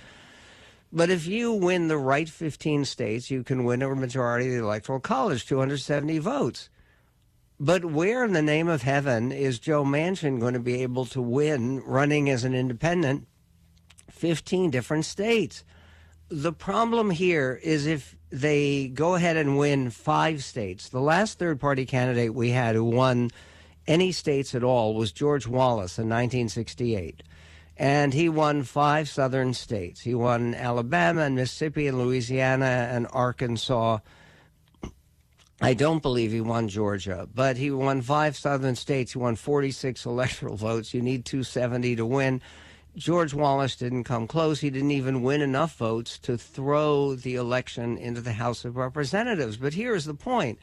But 0.93 1.11
if 1.11 1.27
you 1.27 1.53
win 1.53 1.89
the 1.89 1.99
right 1.99 2.29
15 2.29 2.87
states, 2.87 3.31
you 3.31 3.43
can 3.43 3.65
win 3.65 3.83
a 3.83 3.95
majority 3.95 4.47
of 4.47 4.53
the 4.55 4.67
Electoral 4.67 5.01
College, 5.01 5.45
270 5.45 6.19
votes. 6.19 6.71
But 7.59 7.85
where 7.85 8.25
in 8.25 8.33
the 8.33 8.43
name 8.43 8.69
of 8.69 8.83
heaven 8.83 9.33
is 9.33 9.59
Joe 9.59 9.85
Manchin 9.85 10.39
going 10.41 10.55
to 10.55 10.61
be 10.61 10.83
able 10.83 11.07
to 11.07 11.23
win 11.23 11.81
running 11.85 12.29
as 12.29 12.45
an 12.45 12.55
independent 12.55 13.27
15 14.11 14.71
different 14.71 15.07
states? 15.07 15.65
The 16.29 16.53
problem 16.53 17.11
here 17.11 17.59
is 17.63 17.87
if 17.87 18.17
they 18.31 18.89
go 18.89 19.15
ahead 19.15 19.37
and 19.37 19.57
win 19.57 19.91
five 19.91 20.45
states. 20.45 20.89
The 20.89 21.01
last 21.01 21.39
third 21.39 21.59
party 21.61 21.87
candidate 21.87 22.35
we 22.35 22.51
had 22.51 22.75
who 22.75 22.85
won 22.85 23.31
any 23.87 24.13
states 24.13 24.55
at 24.55 24.65
all 24.65 24.95
was 24.95 25.13
George 25.13 25.47
Wallace 25.47 25.99
in 25.99 26.09
1968 26.09 27.23
and 27.77 28.15
he 28.15 28.29
won 28.29 28.63
five 28.63 29.09
southern 29.09 29.53
states. 29.53 30.01
He 30.01 30.15
won 30.15 30.55
Alabama 30.55 31.23
and 31.23 31.37
Mississippi 31.37 31.87
and 31.87 31.99
Louisiana 31.99 32.89
and 32.91 33.07
Arkansas. 33.13 33.99
I 35.61 35.73
don't 35.73 36.03
believe 36.03 36.33
he 36.33 36.41
won 36.41 36.69
Georgia, 36.69 37.29
but 37.35 37.57
he 37.57 37.71
won 37.71 38.03
five 38.03 38.37
southern 38.37 38.77
states. 38.77 39.13
He 39.13 39.19
won 39.19 39.37
46 39.37 40.05
electoral 40.05 40.57
votes. 40.57 40.93
You 40.93 41.01
need 41.01 41.25
270 41.25 41.97
to 41.97 42.05
win. 42.05 42.43
George 42.97 43.35
Wallace 43.35 43.77
didn't 43.77 44.05
come 44.05 44.27
close. 44.27 44.61
He 44.61 44.71
didn't 44.71 44.91
even 44.91 45.23
win 45.23 45.41
enough 45.41 45.77
votes 45.77 46.19
to 46.21 46.37
throw 46.37 47.15
the 47.15 47.37
election 47.37 47.97
into 47.97 48.21
the 48.21 48.33
House 48.33 48.65
of 48.65 48.77
Representatives. 48.77 49.57
But 49.57 49.75
here's 49.75 50.05
the 50.05 50.15
point 50.15 50.59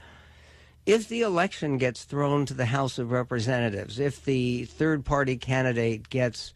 if 0.86 1.08
the 1.08 1.21
election 1.21 1.77
gets 1.77 2.03
thrown 2.03 2.45
to 2.45 2.53
the 2.53 2.65
House 2.65 2.99
of 2.99 3.12
Representatives, 3.12 3.99
if 3.99 4.23
the 4.23 4.65
third 4.65 5.06
party 5.06 5.38
candidate 5.38 6.10
gets 6.10 6.53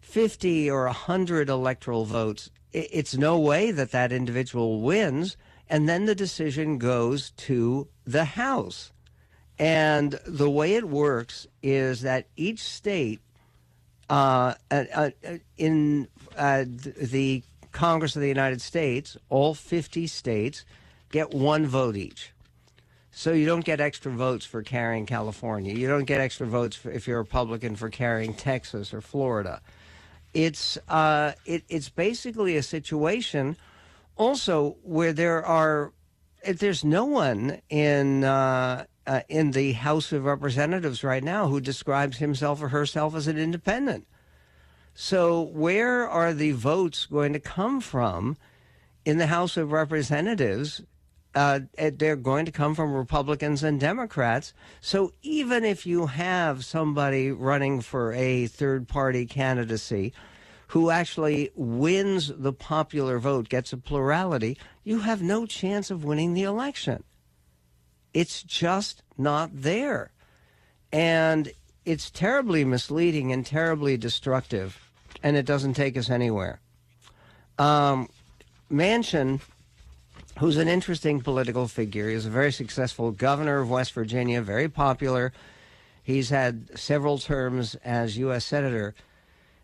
50 0.00 0.70
or 0.70 0.84
100 0.86 1.48
electoral 1.48 2.04
votes, 2.04 2.50
it's 2.72 3.16
no 3.16 3.38
way 3.38 3.70
that 3.70 3.92
that 3.92 4.12
individual 4.12 4.80
wins. 4.80 5.36
And 5.70 5.88
then 5.88 6.04
the 6.06 6.16
decision 6.16 6.78
goes 6.78 7.30
to 7.30 7.86
the 8.04 8.24
House. 8.24 8.90
And 9.56 10.18
the 10.26 10.50
way 10.50 10.74
it 10.74 10.88
works 10.88 11.46
is 11.62 12.00
that 12.00 12.26
each 12.36 12.60
state 12.60 13.20
uh, 14.08 14.54
uh, 14.72 14.84
uh 14.92 15.10
in 15.56 16.08
uh, 16.36 16.64
the 16.66 17.44
Congress 17.70 18.16
of 18.16 18.22
the 18.22 18.28
United 18.28 18.60
States, 18.60 19.16
all 19.28 19.54
50 19.54 20.08
states, 20.08 20.64
get 21.12 21.32
one 21.32 21.66
vote 21.66 21.96
each. 21.96 22.32
So 23.12 23.32
you 23.32 23.46
don't 23.46 23.64
get 23.64 23.80
extra 23.80 24.10
votes 24.10 24.44
for 24.44 24.62
carrying 24.62 25.06
California. 25.06 25.74
You 25.74 25.86
don't 25.86 26.04
get 26.04 26.20
extra 26.20 26.46
votes 26.46 26.74
for, 26.74 26.90
if 26.90 27.06
you're 27.06 27.18
a 27.18 27.22
Republican 27.22 27.76
for 27.76 27.90
carrying 27.90 28.34
Texas 28.34 28.92
or 28.92 29.00
Florida. 29.00 29.60
It's 30.34 30.78
uh, 30.88 31.32
it, 31.44 31.64
it's 31.68 31.88
basically 31.88 32.56
a 32.56 32.62
situation 32.62 33.56
also 34.16 34.76
where 34.82 35.12
there 35.12 35.44
are 35.44 35.92
there's 36.44 36.84
no 36.84 37.04
one 37.04 37.60
in 37.68 38.24
uh, 38.24 38.84
uh, 39.06 39.20
in 39.28 39.50
the 39.50 39.72
House 39.72 40.12
of 40.12 40.24
Representatives 40.24 41.04
right 41.04 41.22
now 41.24 41.48
who 41.48 41.60
describes 41.60 42.18
himself 42.18 42.62
or 42.62 42.68
herself 42.68 43.14
as 43.14 43.26
an 43.26 43.38
independent. 43.38 44.06
So 44.94 45.42
where 45.42 46.08
are 46.08 46.32
the 46.32 46.52
votes 46.52 47.06
going 47.06 47.32
to 47.32 47.40
come 47.40 47.80
from 47.80 48.36
in 49.04 49.18
the 49.18 49.26
House 49.26 49.56
of 49.56 49.72
Representatives 49.72 50.82
uh, 51.34 51.60
they're 51.94 52.16
going 52.16 52.44
to 52.44 52.52
come 52.52 52.74
from 52.74 52.92
Republicans 52.92 53.62
and 53.62 53.78
Democrats. 53.78 54.52
So 54.80 55.12
even 55.22 55.64
if 55.64 55.86
you 55.86 56.06
have 56.06 56.64
somebody 56.64 57.30
running 57.30 57.80
for 57.80 58.12
a 58.12 58.46
third 58.46 58.88
party 58.88 59.26
candidacy 59.26 60.12
who 60.70 60.90
actually 60.90 61.50
wins 61.56 62.32
the 62.36 62.52
popular 62.52 63.18
vote, 63.18 63.48
gets 63.48 63.72
a 63.72 63.76
plurality, 63.76 64.56
you 64.84 65.00
have 65.00 65.20
no 65.20 65.44
chance 65.44 65.90
of 65.90 66.04
winning 66.04 66.32
the 66.32 66.44
election. 66.44 67.02
It's 68.14 68.42
just 68.44 69.02
not 69.18 69.50
there. 69.52 70.12
And 70.92 71.50
it's 71.84 72.08
terribly 72.08 72.64
misleading 72.64 73.32
and 73.32 73.44
terribly 73.44 73.96
destructive, 73.96 74.90
and 75.24 75.36
it 75.36 75.44
doesn't 75.44 75.74
take 75.74 75.96
us 75.96 76.08
anywhere. 76.08 76.60
Um, 77.58 78.08
Manchin 78.70 79.40
who's 80.38 80.56
an 80.56 80.68
interesting 80.68 81.20
political 81.20 81.68
figure. 81.68 82.08
is 82.08 82.24
a 82.24 82.30
very 82.30 82.52
successful 82.52 83.10
governor 83.10 83.58
of 83.58 83.68
West 83.68 83.92
Virginia, 83.92 84.40
very 84.40 84.68
popular. 84.68 85.32
He's 86.02 86.30
had 86.30 86.78
several 86.78 87.18
terms 87.18 87.74
as 87.84 88.16
U.S. 88.16 88.44
Senator. 88.46 88.94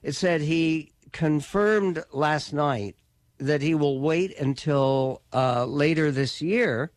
It 0.02 0.14
said 0.14 0.42
he 0.42 0.92
confirmed 1.16 2.04
last 2.12 2.52
night 2.52 2.94
that 3.38 3.62
he 3.62 3.74
will 3.74 4.00
wait 4.00 4.38
until 4.38 5.22
uh, 5.32 5.64
later 5.64 6.10
this 6.10 6.42
year 6.42 6.90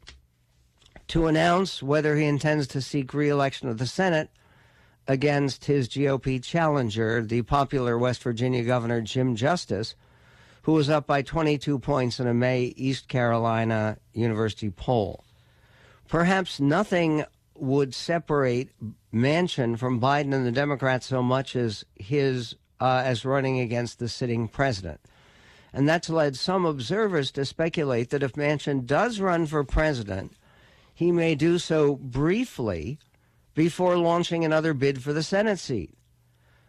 to 1.07 1.27
announce 1.27 1.81
whether 1.81 2.17
he 2.17 2.25
intends 2.25 2.67
to 2.67 2.81
seek 2.81 3.13
reelection 3.13 3.69
of 3.69 3.77
the 3.77 3.87
Senate 3.87 4.29
against 5.07 5.63
his 5.65 5.87
GOP 5.87 6.43
challenger, 6.43 7.21
the 7.21 7.43
popular 7.43 7.97
West 7.97 8.21
Virginia 8.21 8.61
Governor 8.61 8.99
Jim 8.99 9.37
Justice, 9.37 9.95
who 10.63 10.73
was 10.73 10.89
up 10.89 11.07
by 11.07 11.21
22 11.21 11.79
points 11.79 12.19
in 12.19 12.27
a 12.27 12.33
May 12.33 12.73
East 12.75 13.07
Carolina 13.07 13.97
University 14.11 14.69
poll. 14.69 15.23
Perhaps 16.09 16.59
nothing 16.59 17.23
would 17.55 17.95
separate 17.95 18.69
Manchin 19.13 19.79
from 19.79 20.01
Biden 20.01 20.33
and 20.33 20.45
the 20.45 20.51
Democrats 20.51 21.05
so 21.05 21.23
much 21.23 21.55
as 21.55 21.85
his 21.95 22.55
uh, 22.79 23.01
as 23.05 23.25
running 23.25 23.59
against 23.59 23.99
the 23.99 24.09
sitting 24.09 24.47
president. 24.47 24.99
And 25.73 25.87
that's 25.87 26.09
led 26.09 26.35
some 26.35 26.65
observers 26.65 27.31
to 27.31 27.45
speculate 27.45 28.09
that 28.09 28.23
if 28.23 28.33
Manchin 28.33 28.85
does 28.85 29.19
run 29.19 29.45
for 29.45 29.63
president, 29.63 30.33
he 30.93 31.11
may 31.11 31.35
do 31.35 31.59
so 31.59 31.95
briefly 31.95 32.97
before 33.53 33.97
launching 33.97 34.43
another 34.43 34.73
bid 34.73 35.03
for 35.03 35.13
the 35.13 35.23
Senate 35.23 35.59
seat. 35.59 35.93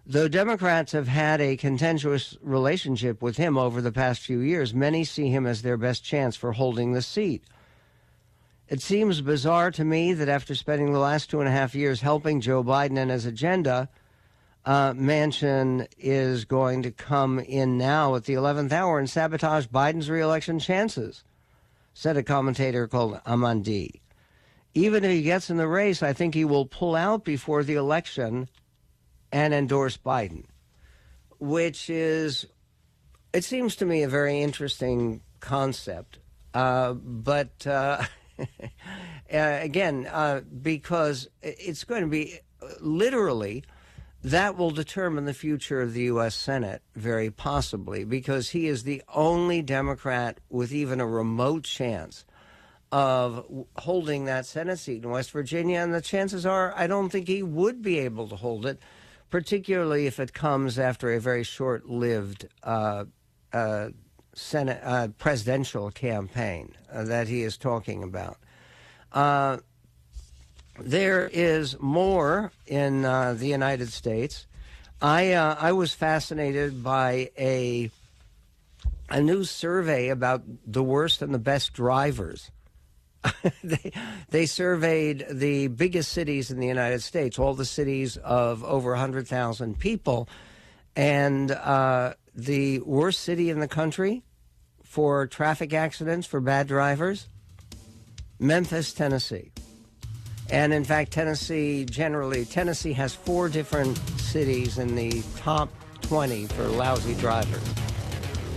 Though 0.06 0.28
Democrats 0.28 0.92
have 0.92 1.08
had 1.08 1.40
a 1.40 1.56
contentious 1.56 2.36
relationship 2.40 3.22
with 3.22 3.36
him 3.36 3.56
over 3.56 3.80
the 3.80 3.92
past 3.92 4.22
few 4.22 4.40
years, 4.40 4.74
many 4.74 5.04
see 5.04 5.28
him 5.28 5.46
as 5.46 5.62
their 5.62 5.76
best 5.76 6.02
chance 6.02 6.36
for 6.36 6.52
holding 6.52 6.92
the 6.92 7.02
seat. 7.02 7.44
It 8.68 8.80
seems 8.80 9.20
bizarre 9.20 9.70
to 9.72 9.84
me 9.84 10.12
that 10.12 10.28
after 10.28 10.54
spending 10.54 10.92
the 10.92 10.98
last 10.98 11.30
two 11.30 11.40
and 11.40 11.48
a 11.48 11.52
half 11.52 11.74
years 11.74 12.00
helping 12.00 12.40
Joe 12.40 12.62
Biden 12.64 12.98
and 12.98 13.10
his 13.10 13.26
agenda, 13.26 13.88
uh, 14.64 14.92
Manchin 14.92 15.86
is 15.98 16.44
going 16.44 16.82
to 16.82 16.90
come 16.90 17.38
in 17.38 17.78
now 17.78 18.14
at 18.14 18.24
the 18.24 18.34
11th 18.34 18.72
hour 18.72 18.98
and 18.98 19.08
sabotage 19.08 19.66
Biden's 19.66 20.10
reelection 20.10 20.58
chances, 20.58 21.24
said 21.94 22.16
a 22.16 22.22
commentator 22.22 22.86
called 22.86 23.20
Amandi. 23.26 24.00
Even 24.74 25.04
if 25.04 25.10
he 25.10 25.22
gets 25.22 25.50
in 25.50 25.56
the 25.56 25.66
race, 25.66 26.02
I 26.02 26.12
think 26.12 26.34
he 26.34 26.44
will 26.44 26.66
pull 26.66 26.94
out 26.94 27.24
before 27.24 27.64
the 27.64 27.74
election 27.74 28.48
and 29.32 29.54
endorse 29.54 29.96
Biden, 29.96 30.44
which 31.38 31.90
is, 31.90 32.46
it 33.32 33.44
seems 33.44 33.76
to 33.76 33.86
me, 33.86 34.02
a 34.02 34.08
very 34.08 34.42
interesting 34.42 35.22
concept. 35.40 36.18
Uh, 36.52 36.92
but 36.92 37.66
uh, 37.66 38.02
uh, 38.38 38.46
again, 39.32 40.06
uh, 40.06 40.42
because 40.62 41.28
it's 41.42 41.84
going 41.84 42.02
to 42.02 42.08
be 42.08 42.38
literally 42.80 43.64
that 44.22 44.56
will 44.56 44.70
determine 44.70 45.24
the 45.24 45.35
future 45.35 45.80
of 45.80 45.94
the 45.94 46.02
U.S. 46.02 46.35
Senate, 46.35 46.83
very 46.94 47.30
possibly, 47.30 48.04
because 48.04 48.50
he 48.50 48.66
is 48.66 48.83
the 48.83 49.02
only 49.14 49.62
Democrat 49.62 50.38
with 50.50 50.72
even 50.72 51.00
a 51.00 51.06
remote 51.06 51.64
chance 51.64 52.26
of 52.92 53.46
holding 53.76 54.24
that 54.24 54.44
Senate 54.44 54.78
seat 54.78 55.04
in 55.04 55.11
West 55.11 55.30
Virginia. 55.30 55.78
And 55.78 55.94
the 55.94 56.00
chances 56.00 56.44
are, 56.44 56.74
I 56.76 56.87
don't 56.87 57.09
think 57.09 57.28
he 57.28 57.42
would 57.42 57.83
be 57.83 57.98
able 58.00 58.28
to 58.28 58.37
hold 58.37 58.66
it, 58.66 58.78
particularly 59.30 60.06
if 60.06 60.20
it 60.20 60.35
comes 60.35 60.78
after 60.78 61.12
a 61.12 61.20
very 61.20 61.44
short 61.44 61.87
lived 61.87 62.46
uh, 62.62 63.04
uh, 63.52 63.90
Senate 64.35 64.80
uh, 64.83 65.09
presidential 65.18 65.90
campaign 65.90 66.74
uh, 66.92 67.04
that 67.04 67.28
he 67.28 67.42
is 67.42 67.56
talking 67.56 68.02
about. 68.02 68.37
There 70.82 71.28
is 71.28 71.78
more 71.78 72.52
in 72.66 73.04
uh, 73.04 73.34
the 73.34 73.46
United 73.46 73.92
States. 73.92 74.46
I 75.02 75.32
uh, 75.32 75.56
I 75.58 75.72
was 75.72 75.92
fascinated 75.92 76.82
by 76.82 77.30
a 77.38 77.90
a 79.10 79.20
new 79.20 79.44
survey 79.44 80.08
about 80.08 80.42
the 80.66 80.82
worst 80.82 81.20
and 81.20 81.34
the 81.34 81.38
best 81.38 81.74
drivers. 81.74 82.50
they 83.62 83.92
they 84.30 84.46
surveyed 84.46 85.26
the 85.30 85.66
biggest 85.66 86.12
cities 86.12 86.50
in 86.50 86.60
the 86.60 86.66
United 86.66 87.02
States, 87.02 87.38
all 87.38 87.54
the 87.54 87.66
cities 87.66 88.16
of 88.16 88.64
over 88.64 88.94
hundred 88.94 89.28
thousand 89.28 89.78
people, 89.78 90.28
and 90.96 91.50
uh, 91.50 92.14
the 92.34 92.78
worst 92.80 93.20
city 93.20 93.50
in 93.50 93.60
the 93.60 93.68
country 93.68 94.22
for 94.82 95.26
traffic 95.26 95.74
accidents 95.74 96.26
for 96.26 96.40
bad 96.40 96.66
drivers, 96.66 97.28
Memphis, 98.38 98.94
Tennessee. 98.94 99.52
And 100.50 100.74
in 100.74 100.82
fact, 100.82 101.12
Tennessee 101.12 101.84
generally, 101.84 102.44
Tennessee 102.44 102.92
has 102.94 103.14
four 103.14 103.48
different 103.48 103.96
cities 104.18 104.78
in 104.78 104.96
the 104.96 105.22
top 105.36 105.68
20 106.02 106.46
for 106.48 106.66
lousy 106.66 107.14
drivers. 107.14 107.62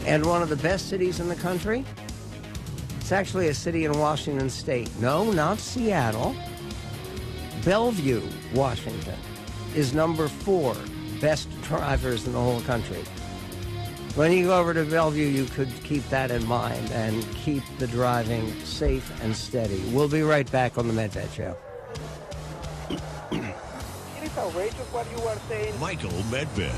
And 0.06 0.26
one 0.26 0.42
of 0.42 0.50
the 0.50 0.56
best 0.56 0.90
cities 0.90 1.20
in 1.20 1.30
the 1.30 1.36
country, 1.36 1.86
it's 3.00 3.12
actually 3.12 3.50
a 3.50 3.54
city 3.54 3.86
in 3.86 3.98
Washington 4.00 4.50
state. 4.50 4.90
No, 5.00 5.32
not 5.32 5.60
Seattle. 5.60 6.36
Bellevue, 7.64 8.24
Washington, 8.56 9.18
is 9.76 9.94
number 9.94 10.28
four 10.28 10.76
best 11.22 11.48
drivers 11.62 12.26
in 12.26 12.34
the 12.34 12.40
whole 12.40 12.62
country. 12.62 13.04
When 14.16 14.32
you 14.32 14.48
go 14.48 14.60
over 14.60 14.74
to 14.74 14.84
Bellevue, 14.84 15.28
you 15.28 15.46
could 15.46 15.70
keep 15.84 16.08
that 16.10 16.32
in 16.32 16.46
mind 16.46 16.92
and 16.92 17.26
keep 17.36 17.64
the 17.78 17.88
driving 17.88 18.52
safe 18.64 19.12
and 19.22 19.36
steady. 19.36 19.82
We'll 19.92 20.10
be 20.10 20.22
right 20.24 20.52
back 20.52 20.78
on 20.78 20.88
the 20.88 20.94
Medved 20.94 21.34
Show 21.34 21.56
it's 24.44 24.56
outrageous 24.56 24.88
what 24.92 25.10
you 25.12 25.24
are 25.28 25.38
saying. 25.48 25.80
Michael 25.80 26.10
Medved. 26.30 26.70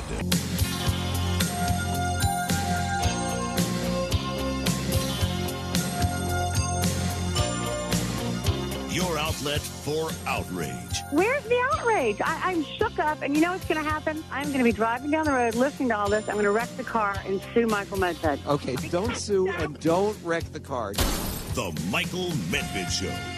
Your 8.94 9.18
outlet 9.18 9.62
for 9.62 10.12
outrage. 10.26 10.72
Where's 11.12 11.44
the 11.46 11.60
outrage? 11.74 12.22
I, 12.24 12.54
am 12.54 12.64
shook 12.64 12.98
up, 13.00 13.22
and 13.22 13.36
you 13.36 13.42
know 13.42 13.52
what's 13.52 13.66
going 13.66 13.84
to 13.84 13.90
happen? 13.90 14.24
I'm 14.32 14.46
going 14.46 14.60
to 14.60 14.64
be 14.64 14.72
driving 14.72 15.12
down 15.12 15.26
the 15.26 15.32
road, 15.32 15.56
listening 15.56 15.90
to 15.90 15.98
all 15.98 16.10
this. 16.10 16.28
I'm 16.30 16.36
going 16.36 16.46
to 16.46 16.52
wreck 16.52 16.70
the 16.78 16.84
car 16.84 17.16
and 17.26 17.42
sue 17.54 17.68
Michael 17.68 17.98
Medved. 17.98 18.46
Okay, 18.46 18.76
don't 18.90 19.16
sue 19.18 19.50
and 19.50 19.80
don't 19.80 20.18
wreck 20.24 20.44
the 20.54 20.60
car. 20.60 20.94
The 20.94 21.78
Michael 21.90 22.30
Medved 22.52 22.90
Show. 22.90 23.35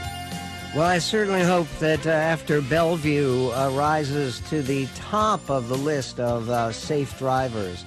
Well, 0.76 0.86
I 0.86 1.00
certainly 1.00 1.42
hope 1.42 1.68
that 1.80 2.06
uh, 2.06 2.12
after 2.12 2.62
Bellevue 2.62 3.50
uh, 3.50 3.72
rises 3.74 4.42
to 4.50 4.62
the 4.62 4.86
top 4.96 5.50
of 5.50 5.70
the 5.70 5.78
list 5.78 6.20
of 6.20 6.50
uh, 6.50 6.72
safe 6.72 7.18
drivers, 7.18 7.84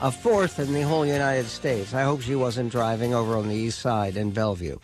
a 0.00 0.12
fourth 0.12 0.60
in 0.60 0.72
the 0.72 0.82
whole 0.82 1.04
United 1.04 1.46
States. 1.46 1.94
I 1.94 2.02
hope 2.02 2.20
she 2.20 2.36
wasn't 2.36 2.70
driving 2.70 3.14
over 3.14 3.36
on 3.36 3.48
the 3.48 3.56
east 3.56 3.80
side 3.80 4.16
in 4.16 4.30
Bellevue. 4.30 4.78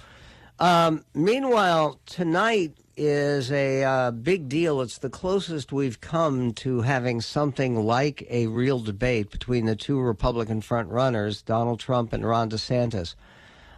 Um, 0.59 1.05
meanwhile, 1.15 2.01
tonight 2.07 2.77
is 2.97 3.53
a 3.53 3.85
uh, 3.85 4.11
big 4.11 4.49
deal. 4.49 4.81
It's 4.81 4.99
the 4.99 5.11
closest 5.11 5.71
we've 5.71 6.01
come 6.01 6.55
to 6.55 6.81
having 6.81 7.21
something 7.21 7.85
like 7.85 8.27
a 8.31 8.47
real 8.47 8.81
debate 8.81 9.31
between 9.31 9.67
the 9.67 9.77
two 9.77 10.01
Republican 10.01 10.61
frontrunners, 10.61 11.45
Donald 11.45 11.79
Trump 11.79 12.13
and 12.13 12.27
Ron 12.27 12.51
DeSantis. 12.51 13.15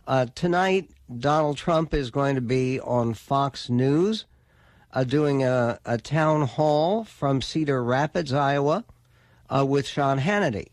Uh, 0.07 0.27
tonight, 0.37 0.88
Donald 1.19 1.57
Trump 1.57 1.92
is 1.92 2.12
going 2.12 2.37
to 2.37 2.40
be 2.40 2.79
on 2.79 3.12
Fox 3.12 3.69
News 3.69 4.25
uh, 4.92 5.03
doing 5.03 5.42
a, 5.42 5.81
a, 5.85 5.99
town 5.99 6.42
hall 6.42 7.03
from 7.03 7.42
Cedar 7.42 7.83
Rapids, 7.83 8.33
Iowa, 8.33 8.85
uh, 9.51 9.66
with 9.66 9.85
Sean 9.85 10.21
Hannity. 10.21 10.69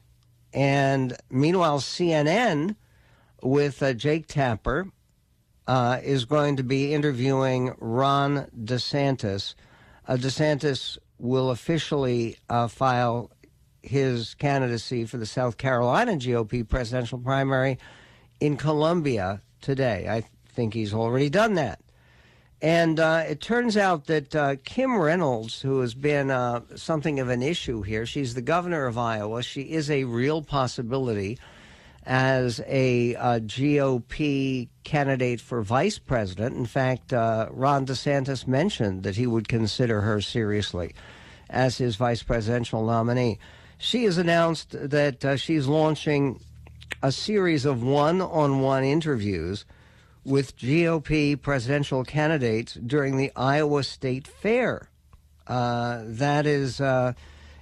And 0.53 1.17
meanwhile, 1.31 1.79
CNN 1.79 2.75
with 3.41 3.81
uh, 3.81 3.93
Jake 3.93 4.27
Tapper 4.27 4.91
uh, 5.65 5.99
is 6.03 6.25
going 6.25 6.57
to 6.57 6.63
be 6.63 6.93
interviewing 6.93 7.73
Ron 7.79 8.47
DeSantis. 8.63 9.55
Uh, 10.07 10.15
DeSantis 10.15 10.99
will 11.17 11.49
officially 11.49 12.37
file 12.69 13.31
his 13.81 14.35
candidacy 14.35 15.05
for 15.05 15.17
the 15.17 15.25
South 15.25 15.57
Carolina 15.57 16.13
GOP 16.13 16.67
presidential 16.67 17.17
primary 17.17 17.79
in 18.43 18.57
Columbia 18.57 19.41
today. 19.61 20.05
I 20.09 20.21
think 20.49 20.73
he's 20.73 20.93
already 20.93 21.29
done 21.29 21.53
that. 21.53 21.79
And 22.61 22.99
uh, 22.99 23.23
it 23.25 23.39
turns 23.39 23.77
out 23.77 24.07
that 24.07 24.35
uh, 24.35 24.57
Kim 24.65 24.99
Reynolds, 24.99 25.61
who 25.61 25.79
has 25.79 25.93
been 25.93 26.29
uh, 26.29 26.59
something 26.75 27.21
of 27.21 27.29
an 27.29 27.41
issue 27.41 27.83
here, 27.83 28.05
she's 28.05 28.33
the 28.33 28.41
governor 28.41 28.85
of 28.85 28.97
Iowa. 28.97 29.43
She 29.43 29.61
is 29.61 29.89
a 29.89 30.03
real 30.03 30.41
possibility 30.41 31.39
as 32.05 32.59
a 32.67 33.15
uh, 33.15 33.39
GOP 33.39 34.67
candidate 34.83 35.39
for 35.39 35.61
vice 35.61 35.97
president. 35.97 36.57
In 36.57 36.65
fact, 36.65 37.13
uh, 37.13 37.47
Ron 37.49 37.85
DeSantis 37.85 38.45
mentioned 38.45 39.03
that 39.03 39.15
he 39.15 39.25
would 39.25 39.47
consider 39.47 40.01
her 40.01 40.19
seriously 40.19 40.93
as 41.49 41.77
his 41.77 41.95
vice 41.95 42.23
presidential 42.23 42.85
nominee. 42.85 43.39
She 43.77 44.03
has 44.03 44.17
announced 44.17 44.71
that 44.71 45.23
uh, 45.23 45.37
she's 45.37 45.65
launching 45.67 46.41
a 47.01 47.11
series 47.11 47.65
of 47.65 47.83
one 47.83 48.21
on 48.21 48.61
one 48.61 48.83
interviews 48.83 49.65
with 50.23 50.57
GOP 50.57 51.39
presidential 51.41 52.03
candidates 52.03 52.75
during 52.75 53.17
the 53.17 53.31
Iowa 53.35 53.83
State 53.83 54.27
Fair 54.27 54.87
Uh, 55.45 56.01
that 56.05 56.45
is 56.45 56.79
uh, 56.79 57.11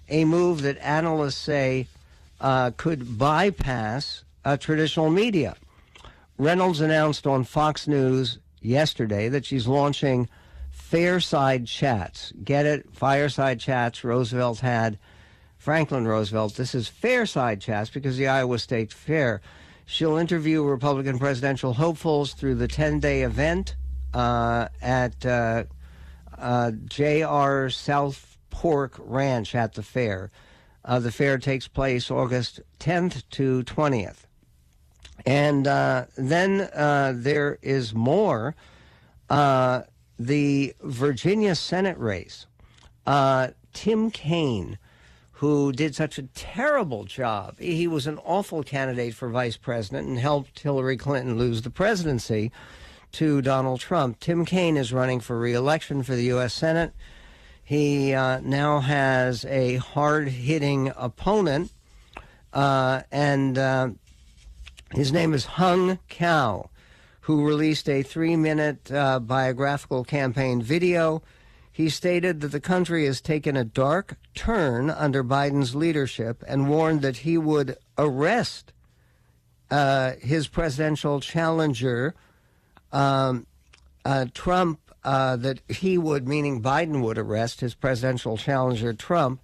a 0.09 0.25
move 0.25 0.61
that 0.61 0.77
analysts 0.77 1.37
say 1.37 1.87
uh, 2.39 2.71
could 2.77 3.17
bypass 3.17 4.23
uh, 4.45 4.57
traditional 4.57 5.09
media. 5.09 5.55
Reynolds 6.37 6.81
announced 6.81 7.25
on 7.25 7.43
Fox 7.43 7.87
News 7.87 8.39
yesterday 8.61 9.29
that 9.29 9.45
she's 9.45 9.67
launching 9.67 10.29
Fireside 10.69 11.65
Chats. 11.65 12.33
Get 12.43 12.65
it? 12.65 12.85
Fireside 12.93 13.59
Chats 13.59 14.03
Roosevelt 14.03 14.59
had. 14.59 14.97
Franklin 15.61 16.07
Roosevelt. 16.07 16.55
This 16.55 16.73
is 16.73 16.87
Fireside 16.87 17.61
Chats 17.61 17.91
because 17.91 18.17
the 18.17 18.27
Iowa 18.27 18.57
State 18.57 18.91
Fair. 18.91 19.41
She'll 19.85 20.17
interview 20.17 20.63
Republican 20.63 21.19
presidential 21.19 21.73
hopefuls 21.73 22.33
through 22.33 22.55
the 22.55 22.67
10 22.67 22.99
day 22.99 23.21
event 23.21 23.75
uh, 24.11 24.69
at 24.81 25.23
uh, 25.23 25.65
uh, 26.35 26.71
J.R. 26.85 27.69
South 27.69 28.39
Pork 28.49 28.95
Ranch 28.97 29.53
at 29.53 29.75
the 29.75 29.83
fair. 29.83 30.31
Uh, 30.83 30.97
the 30.97 31.11
fair 31.11 31.37
takes 31.37 31.67
place 31.67 32.09
August 32.09 32.61
10th 32.79 33.21
to 33.29 33.61
20th. 33.61 34.23
And 35.27 35.67
uh, 35.67 36.05
then 36.17 36.69
uh, 36.73 37.13
there 37.15 37.59
is 37.61 37.93
more. 37.93 38.55
The 39.29 40.73
Virginia 40.81 41.53
Senate 41.53 41.99
race. 41.99 42.47
Tim 43.73 44.09
Kaine, 44.09 44.79
who 45.41 45.71
did 45.71 45.95
such 45.95 46.19
a 46.19 46.27
terrible 46.35 47.03
job, 47.03 47.57
he 47.57 47.87
was 47.87 48.05
an 48.05 48.19
awful 48.19 48.61
candidate 48.61 49.15
for 49.15 49.27
vice 49.27 49.57
president 49.57 50.07
and 50.07 50.19
helped 50.19 50.59
Hillary 50.59 50.95
Clinton 50.95 51.35
lose 51.35 51.63
the 51.63 51.69
presidency 51.71 52.51
to 53.11 53.41
Donald 53.41 53.79
Trump. 53.79 54.19
Tim 54.19 54.45
Kaine 54.45 54.77
is 54.77 54.93
running 54.93 55.19
for 55.19 55.39
reelection 55.39 56.03
for 56.03 56.13
the 56.13 56.25
U.S. 56.25 56.53
Senate. 56.53 56.93
He 57.63 58.13
uh, 58.13 58.41
now 58.41 58.81
has 58.81 59.43
a 59.45 59.77
hard 59.77 60.27
hitting 60.27 60.93
opponent, 60.95 61.71
uh, 62.53 63.01
and 63.11 63.57
uh, 63.57 63.89
his 64.93 65.11
name 65.11 65.33
is 65.33 65.45
Hung 65.45 65.97
Cao, 66.07 66.69
who 67.21 67.47
released 67.47 67.89
a 67.89 68.03
three 68.03 68.35
minute 68.35 68.91
uh, 68.91 69.19
biographical 69.19 70.03
campaign 70.03 70.61
video. 70.61 71.23
He 71.71 71.89
stated 71.89 72.41
that 72.41 72.49
the 72.49 72.59
country 72.59 73.05
has 73.05 73.21
taken 73.21 73.55
a 73.55 73.63
dark 73.63 74.17
turn 74.35 74.89
under 74.89 75.23
Biden's 75.23 75.73
leadership 75.73 76.43
and 76.47 76.69
warned 76.69 77.01
that 77.01 77.17
he 77.17 77.37
would 77.37 77.77
arrest 77.97 78.73
uh, 79.69 80.13
his 80.19 80.49
presidential 80.49 81.21
challenger, 81.21 82.13
um, 82.91 83.47
uh, 84.03 84.25
Trump, 84.33 84.79
uh, 85.05 85.37
that 85.37 85.61
he 85.69 85.97
would, 85.97 86.27
meaning 86.27 86.61
Biden 86.61 87.01
would 87.01 87.17
arrest 87.17 87.61
his 87.61 87.73
presidential 87.73 88.35
challenger, 88.35 88.93
Trump, 88.93 89.41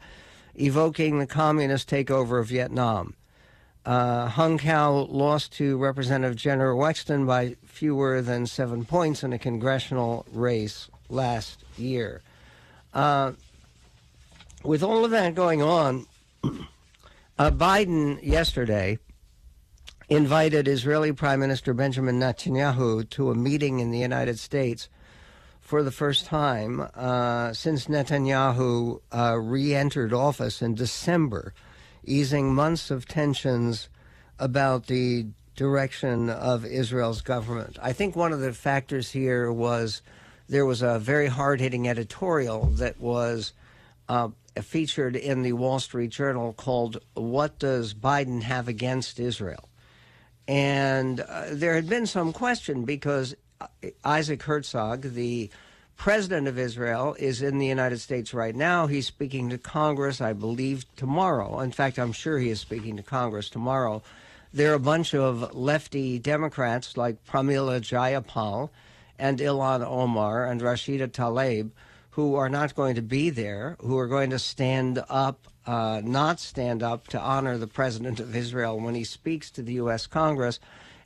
evoking 0.54 1.20
the 1.20 1.28
communist 1.28 1.90
takeover 1.90 2.42
of 2.42 2.48
Vietnam. 2.48 3.16
Uh, 3.86 4.28
Hung 4.28 4.58
Cao 4.58 5.08
lost 5.10 5.54
to 5.54 5.78
Representative 5.78 6.36
Jennifer 6.36 6.74
Wexton 6.74 7.26
by 7.26 7.56
fewer 7.64 8.22
than 8.22 8.46
seven 8.46 8.84
points 8.84 9.24
in 9.24 9.32
a 9.32 9.40
congressional 9.40 10.26
race 10.30 10.90
last 11.10 11.64
year. 11.78 12.22
Uh, 12.94 13.34
with 14.64 14.84
all 14.84 15.06
of 15.06 15.12
that 15.12 15.36
going 15.36 15.62
on, 15.62 16.06
uh, 16.44 17.52
Biden 17.52 18.22
yesterday 18.24 19.00
invited 20.10 20.68
Israeli 20.68 21.12
Prime 21.12 21.40
Minister 21.40 21.74
Benjamin 21.74 22.20
Netanyahu 22.20 23.10
to 23.12 23.30
a 23.30 23.36
meeting 23.36 23.80
in 23.80 23.92
the 23.92 24.00
United 24.00 24.40
States 24.40 24.90
for 25.60 25.84
the 25.84 25.92
first 25.92 26.26
time 26.26 26.88
uh, 26.96 27.52
since 27.52 27.88
Netanyahu 27.88 29.02
uh, 29.14 29.38
re 29.38 29.76
entered 29.76 30.14
office 30.14 30.62
in 30.62 30.76
December 30.76 31.54
easing 32.08 32.56
months 32.56 32.90
of 32.90 33.06
tensions 33.06 33.90
about 34.40 34.88
the 34.88 35.28
direction 35.56 36.30
of 36.30 36.66
Israel's 36.66 37.22
government. 37.22 37.78
I 37.82 37.92
think 37.92 38.16
one 38.16 38.32
of 38.32 38.40
the 38.40 38.54
factors 38.54 39.12
here 39.12 39.52
was 39.52 40.02
there 40.50 40.66
was 40.66 40.82
a 40.82 41.00
very 41.00 41.28
hard 41.28 41.60
hitting 41.60 41.88
editorial 41.88 42.68
that 42.68 43.00
was 43.00 43.54
uh, 44.10 44.30
featured 44.62 45.16
in 45.16 45.42
the 45.42 45.54
Wall 45.54 45.80
Street 45.80 46.12
Journal 46.12 46.54
called 46.54 46.98
What 47.14 47.60
Does 47.60 47.94
Biden 47.94 48.42
Have 48.44 48.68
Against 48.68 49.20
Israel? 49.20 49.70
And 50.48 51.20
uh, 51.20 51.46
there 51.52 51.76
had 51.76 51.90
been 51.90 52.06
some 52.06 52.32
question 52.32 52.86
because 52.86 53.36
uh, 53.60 53.68
Isaac 54.06 54.44
Herzog, 54.44 55.02
the 55.02 55.50
president 55.98 56.48
of 56.48 56.58
Israel 56.58 57.16
is 57.20 57.42
in 57.42 57.58
the 57.58 57.66
United 57.66 58.00
States 58.00 58.34
right 58.34 58.56
now. 58.56 58.88
He's 58.88 59.08
speaking 59.08 59.50
to 59.50 59.58
Congress, 59.58 60.22
I 60.22 60.34
believe, 60.34 60.86
tomorrow. 60.96 61.60
In 61.60 61.72
fact, 61.72 62.00
I'm 62.00 62.14
sure 62.14 62.38
he 62.40 62.50
is 62.50 62.62
speaking 62.62 62.96
to 62.98 63.04
Congress 63.04 63.50
tomorrow. 63.50 64.04
There 64.54 64.72
are 64.72 64.76
a 64.76 64.80
bunch 64.80 65.14
of 65.14 65.54
lefty 65.54 66.20
Democrats 66.20 66.96
like 66.96 67.26
Pramila 67.26 67.82
Jayapal 67.82 68.70
and 69.20 69.40
Ilhan 69.40 69.86
Omar 69.86 70.46
and 70.46 70.62
Rashida 70.62 71.08
Tlaib 71.08 71.72
who 72.18 72.34
are 72.34 72.50
not 72.50 72.74
going 72.74 72.96
to 72.96 73.02
be 73.04 73.30
there, 73.30 73.78
who 73.80 73.96
are 73.96 74.08
going 74.08 74.32
to 74.32 74.40
stand 74.40 75.00
up, 75.08 75.48
uh, 75.68 76.02
not 76.04 76.40
stand 76.40 76.82
up 76.82 77.08
to 77.08 77.20
honor 77.20 77.60
the 77.60 77.68
president 77.68 78.20
of 78.20 78.36
Israel 78.36 78.80
when 78.80 78.96
he 78.96 79.04
speaks 79.04 79.52
to 79.52 79.62
the 79.62 79.74
U.S. 79.74 80.08
Congress. 80.08 80.60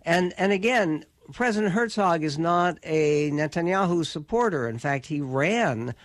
And, 0.04 0.34
and 0.38 0.54
again, 0.54 1.04
President 1.34 1.74
Herzog 1.74 2.24
is 2.24 2.40
not 2.40 2.78
a 2.84 3.30
Netanyahu 3.30 4.06
supporter. 4.06 4.70
In 4.70 4.80
fact, 4.80 5.08
he 5.08 5.20
ran 5.20 5.96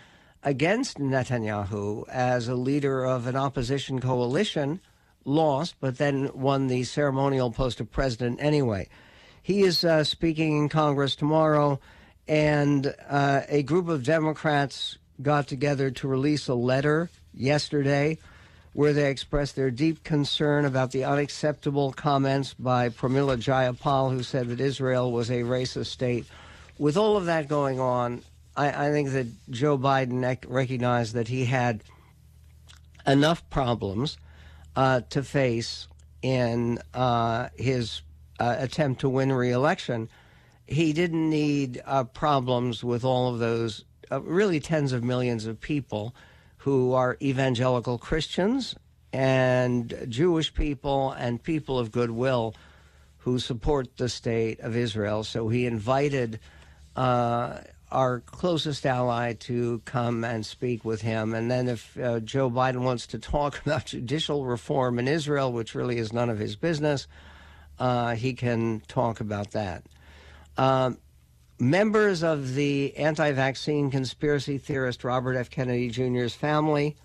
against 0.43 0.99
Netanyahu 0.99 2.09
as 2.09 2.49
a 2.49 2.57
leader 2.57 3.05
of 3.05 3.29
an 3.29 3.37
opposition 3.37 4.01
coalition, 4.01 4.81
lost, 5.25 5.77
but 5.79 5.99
then 5.99 6.33
won 6.35 6.67
the 6.67 6.83
ceremonial 6.83 7.53
post 7.53 7.79
of 7.79 7.93
president 7.93 8.43
anyway. 8.43 8.89
He 9.41 9.63
is 9.63 9.85
uh, 9.85 10.03
speaking 10.03 10.59
in 10.59 10.69
Congress 10.69 11.15
tomorrow, 11.15 11.79
and 12.29 12.95
uh, 13.09 13.43
a 13.49 13.63
group 13.63 13.89
of 13.89 14.03
Democrats 14.03 14.99
got 15.23 15.47
together 15.47 15.91
to 15.91 16.09
release 16.09 16.49
a 16.49 16.55
letter 16.55 17.09
yesterday 17.33 18.19
where 18.73 18.93
they 18.93 19.11
expressed 19.11 19.57
their 19.57 19.71
deep 19.71 20.05
concern 20.05 20.67
about 20.67 20.91
the 20.91 21.05
unacceptable 21.05 21.93
comments 21.93 22.53
by 22.53 22.91
Pramila 22.91 23.39
Jayapal, 23.39 24.13
who 24.13 24.23
said 24.23 24.49
that 24.49 24.61
Israel 24.61 25.11
was 25.11 25.31
a 25.31 25.41
racist 25.41 25.87
state. 25.87 26.27
With 26.79 26.99
all 26.99 27.17
of 27.17 27.25
that 27.25 27.49
going 27.49 27.81
on, 27.81 28.23
I, 28.55 28.89
I 28.89 28.91
think 28.91 29.13
that 29.13 29.27
Joe 29.49 29.79
Biden 29.79 30.39
recognized 30.47 31.15
that 31.15 31.29
he 31.29 31.47
had 31.47 31.85
enough 33.07 33.49
problems 33.49 34.19
uh, 34.75 35.01
to 35.09 35.23
face 35.23 35.89
in 36.21 36.79
uh, 36.93 37.49
his 37.57 38.03
uh, 38.39 38.57
attempt 38.59 39.01
to 39.01 39.09
win 39.09 39.33
re-election. 39.33 40.11
He 40.67 40.93
didn't 40.93 41.31
need 41.31 41.83
uh, 41.85 42.05
problems 42.05 42.83
with 42.83 43.05
all 43.05 43.33
of 43.33 43.39
those, 43.39 43.85
uh, 44.11 44.21
really 44.23 44.61
tens 44.61 44.93
of 44.93 45.05
millions 45.05 45.47
of 45.47 45.61
people 45.61 46.15
who 46.59 46.93
are 46.93 47.17
evangelical 47.23 47.99
Christians 47.99 48.75
and 49.13 49.95
Jewish 50.09 50.53
people 50.53 51.13
and 51.13 51.43
people 51.43 51.79
of 51.79 51.93
goodwill 51.93 52.55
who 53.19 53.39
support 53.39 53.97
the 53.97 54.09
state 54.09 54.61
of 54.61 54.77
Israel. 54.77 55.25
So 55.25 55.49
he 55.49 55.67
invited 55.67 56.41
uh, 56.97 57.59
our 57.91 58.21
closest 58.21 58.85
ally 58.85 59.35
to 59.35 59.81
come 59.85 60.25
and 60.25 60.45
speak 60.45 60.85
with 60.85 61.03
him. 61.03 61.35
And 61.35 61.51
then 61.51 61.69
if 61.69 61.99
uh, 61.99 62.21
Joe 62.21 62.51
Biden 62.51 62.83
wants 62.83 63.07
to 63.09 63.19
talk 63.19 63.61
about 63.67 63.87
judicial 63.87 64.45
reform 64.45 64.99
in 64.99 65.09
Israel, 65.09 65.53
which 65.53 65.75
really 65.75 65.99
is 65.99 66.13
none 66.13 66.31
of 66.31 66.39
his 66.39 66.57
business, 66.57 67.07
uh, 67.79 68.15
he 68.15 68.33
can 68.33 68.81
talk 68.89 69.21
about 69.21 69.53
that. 69.53 69.85
Um, 70.57 70.99
Members 71.59 72.23
of 72.23 72.55
the 72.55 72.95
anti 72.99 73.33
vaccine 73.33 73.91
conspiracy 73.91 74.59
theorist 74.59 75.05
Robert 75.05 75.37
F. 75.37 75.49
Kennedy 75.49 75.89
Jr.'s 75.89 76.35
family 76.35 76.97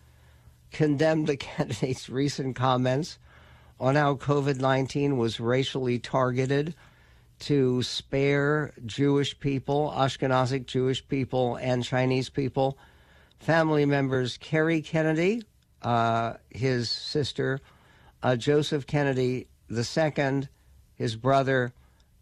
condemned 0.71 1.27
the 1.27 1.37
candidate's 1.37 2.09
recent 2.09 2.57
comments 2.57 3.17
on 3.79 3.95
how 3.95 4.15
COVID 4.15 4.59
19 4.59 5.17
was 5.17 5.39
racially 5.39 5.99
targeted 5.99 6.75
to 7.39 7.81
spare 7.81 8.73
Jewish 8.85 9.39
people, 9.39 9.93
Ashkenazic 9.95 10.65
Jewish 10.65 11.07
people, 11.07 11.55
and 11.55 11.81
Chinese 11.81 12.27
people. 12.27 12.77
Family 13.39 13.85
members 13.85 14.37
Kerry 14.37 14.81
Kennedy, 14.81 15.43
uh, 15.81 16.33
his 16.49 16.89
sister, 16.91 17.61
uh, 18.21 18.35
Joseph 18.35 18.85
Kennedy 18.85 19.47
II, 19.71 20.49
his 20.95 21.15
brother, 21.15 21.73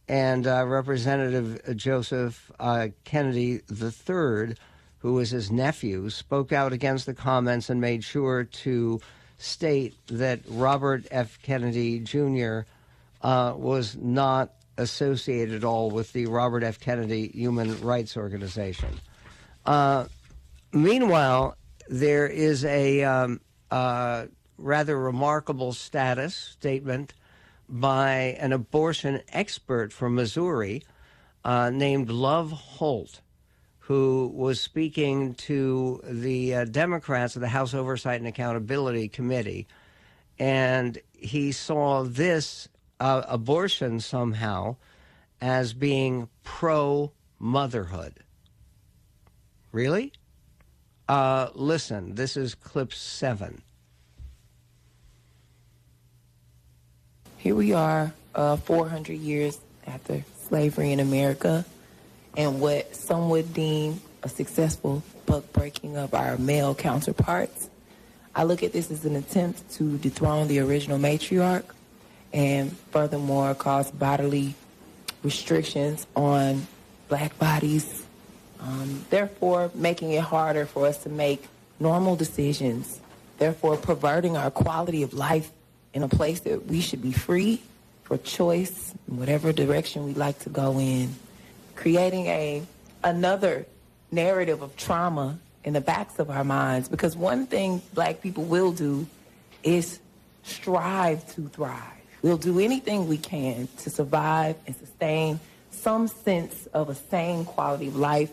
and 0.10 0.48
uh, 0.48 0.66
Representative 0.66 1.78
Joseph 1.78 2.52
uh, 2.60 2.88
Kennedy 3.04 3.62
III, 3.72 4.56
who 4.98 5.14
was 5.14 5.30
his 5.30 5.52
nephew, 5.52 6.10
spoke 6.10 6.52
out 6.52 6.74
against 6.74 7.06
the 7.06 7.14
comments 7.14 7.70
and 7.70 7.80
made 7.80 8.04
sure 8.04 8.44
to 8.44 9.00
state 9.38 9.96
that 10.08 10.40
Robert 10.50 11.06
F. 11.12 11.40
Kennedy 11.44 12.00
Jr. 12.00 12.62
Uh, 13.22 13.54
was 13.56 13.96
not 13.98 14.52
associated 14.78 15.56
at 15.56 15.64
all 15.64 15.92
with 15.92 16.12
the 16.14 16.26
Robert 16.26 16.64
F. 16.64 16.80
Kennedy 16.80 17.30
Human 17.34 17.80
Rights 17.82 18.18
Organization. 18.18 19.00
Uh, 19.66 20.06
meanwhile, 20.74 21.56
there 21.88 22.28
is 22.28 22.66
a 22.66 23.04
um, 23.04 23.42
uh, 23.70 24.26
rather 24.58 24.98
remarkable 24.98 25.72
status 25.72 26.36
statement 26.36 27.14
by 27.70 28.36
an 28.40 28.52
abortion 28.52 29.22
expert 29.30 29.94
from 29.94 30.16
Missouri 30.16 30.84
uh, 31.46 31.70
named 31.70 32.10
Love 32.10 32.52
Holt, 32.52 33.22
who 33.80 34.32
was 34.34 34.60
speaking 34.60 35.36
to 35.36 36.02
the 36.04 36.56
uh, 36.56 36.66
Democrats 36.66 37.36
of 37.36 37.42
the 37.42 37.48
House 37.48 37.74
Oversight 37.74 38.20
and 38.20 38.28
Accountability 38.28 39.08
Committee. 39.08 39.68
And 40.40 40.98
he 41.14 41.52
saw 41.52 42.04
this 42.04 42.68
uh, 43.00 43.24
abortion 43.28 44.00
somehow 44.00 44.78
as 45.40 45.74
being 45.74 46.28
pro 46.44 47.12
motherhood. 47.38 48.16
Really? 49.72 50.12
Uh, 51.08 51.50
listen, 51.54 52.16
this 52.16 52.36
is 52.36 52.56
clip 52.56 52.94
seven. 52.94 53.62
Here 57.40 57.56
we 57.56 57.72
are, 57.72 58.12
uh, 58.36 58.58
400 58.58 59.14
years 59.14 59.60
after 59.88 60.26
slavery 60.50 60.92
in 60.92 61.00
America, 61.00 61.64
and 62.36 62.60
what 62.60 62.94
some 62.94 63.30
would 63.30 63.54
deem 63.54 64.02
a 64.24 64.28
successful 64.28 65.04
buck 65.26 65.54
breaking 65.54 65.96
of 65.96 66.14
our 66.14 66.38
male 66.38 66.76
counterparts. 66.76 67.70
I 68.36 68.44
look 68.44 68.62
at 68.62 68.74
this 68.74 68.92
as 68.92 69.06
an 69.06 69.16
attempt 69.16 69.72
to 69.76 69.98
dethrone 70.00 70.50
the 70.50 70.60
original 70.60 71.00
matriarch 71.00 71.64
and 72.34 72.76
furthermore 72.92 73.56
cause 73.56 73.90
bodily 73.90 74.56
restrictions 75.24 76.08
on 76.18 76.68
black 77.08 77.40
bodies, 77.40 78.04
um, 78.60 79.06
therefore 79.12 79.72
making 79.74 80.12
it 80.12 80.24
harder 80.24 80.66
for 80.66 80.86
us 80.88 81.04
to 81.04 81.10
make 81.10 81.48
normal 81.80 82.18
decisions, 82.18 83.00
therefore 83.38 83.78
perverting 83.78 84.36
our 84.36 84.52
quality 84.52 85.04
of 85.04 85.14
life 85.14 85.54
in 85.94 86.04
a 86.04 86.08
place 86.08 86.42
that 86.42 86.68
we 86.68 86.82
should 86.82 87.02
be 87.02 87.12
free 87.12 87.62
for 88.04 88.18
choice 88.18 88.94
in 89.08 89.18
whatever 89.18 89.52
direction 89.52 90.06
we 90.06 90.14
like 90.14 90.40
to 90.40 90.50
go 90.50 90.80
in, 90.80 91.16
creating 91.76 92.26
a 92.28 92.64
another 93.04 93.66
narrative 94.12 94.62
of 94.62 94.76
trauma 94.76 95.38
in 95.64 95.74
the 95.74 95.82
backs 95.82 96.20
of 96.20 96.30
our 96.30 96.44
minds. 96.44 96.90
Because 96.90 97.16
one 97.16 97.46
thing 97.46 97.82
black 97.94 98.22
people 98.22 98.44
will 98.44 98.72
do 98.72 99.08
is 99.64 100.00
strive 100.44 101.26
to 101.36 101.48
thrive. 101.50 101.82
We'll 102.22 102.38
do 102.38 102.60
anything 102.60 103.08
we 103.08 103.18
can 103.18 103.68
to 103.78 103.90
survive 103.90 104.56
and 104.68 104.76
sustain 104.76 105.40
some 105.72 106.08
sense 106.08 106.68
of 106.74 106.90
a 106.90 106.96
sane 106.96 107.46
quality 107.46 107.88
of 107.88 107.96
life, 107.96 108.32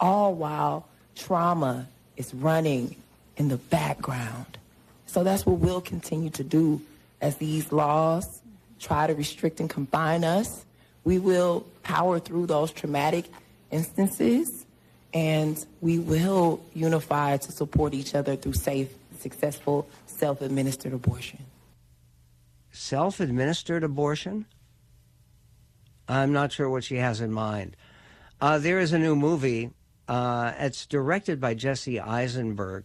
all 0.00 0.34
while 0.34 0.88
trauma 1.14 1.86
is 2.16 2.34
running 2.34 2.96
in 3.36 3.48
the 3.48 3.56
background. 3.56 4.58
So 5.06 5.22
that's 5.22 5.46
what 5.46 5.58
we'll 5.58 5.80
continue 5.80 6.30
to 6.30 6.44
do 6.44 6.80
as 7.20 7.36
these 7.36 7.72
laws 7.72 8.42
try 8.78 9.06
to 9.06 9.14
restrict 9.14 9.60
and 9.60 9.68
confine 9.68 10.24
us. 10.24 10.64
We 11.04 11.18
will 11.18 11.66
power 11.82 12.18
through 12.18 12.46
those 12.46 12.70
traumatic 12.70 13.26
instances 13.70 14.66
and 15.14 15.64
we 15.80 15.98
will 15.98 16.60
unify 16.74 17.36
to 17.38 17.52
support 17.52 17.94
each 17.94 18.14
other 18.14 18.36
through 18.36 18.52
safe, 18.54 18.90
successful, 19.18 19.88
self 20.06 20.42
administered 20.42 20.92
abortion. 20.92 21.44
Self 22.70 23.20
administered 23.20 23.82
abortion? 23.84 24.46
I'm 26.08 26.32
not 26.32 26.52
sure 26.52 26.68
what 26.68 26.84
she 26.84 26.96
has 26.96 27.20
in 27.20 27.32
mind. 27.32 27.76
Uh, 28.40 28.58
there 28.58 28.78
is 28.78 28.92
a 28.92 28.98
new 28.98 29.16
movie. 29.16 29.70
Uh, 30.06 30.52
it's 30.58 30.86
directed 30.86 31.40
by 31.40 31.54
Jesse 31.54 32.00
Eisenberg, 32.00 32.84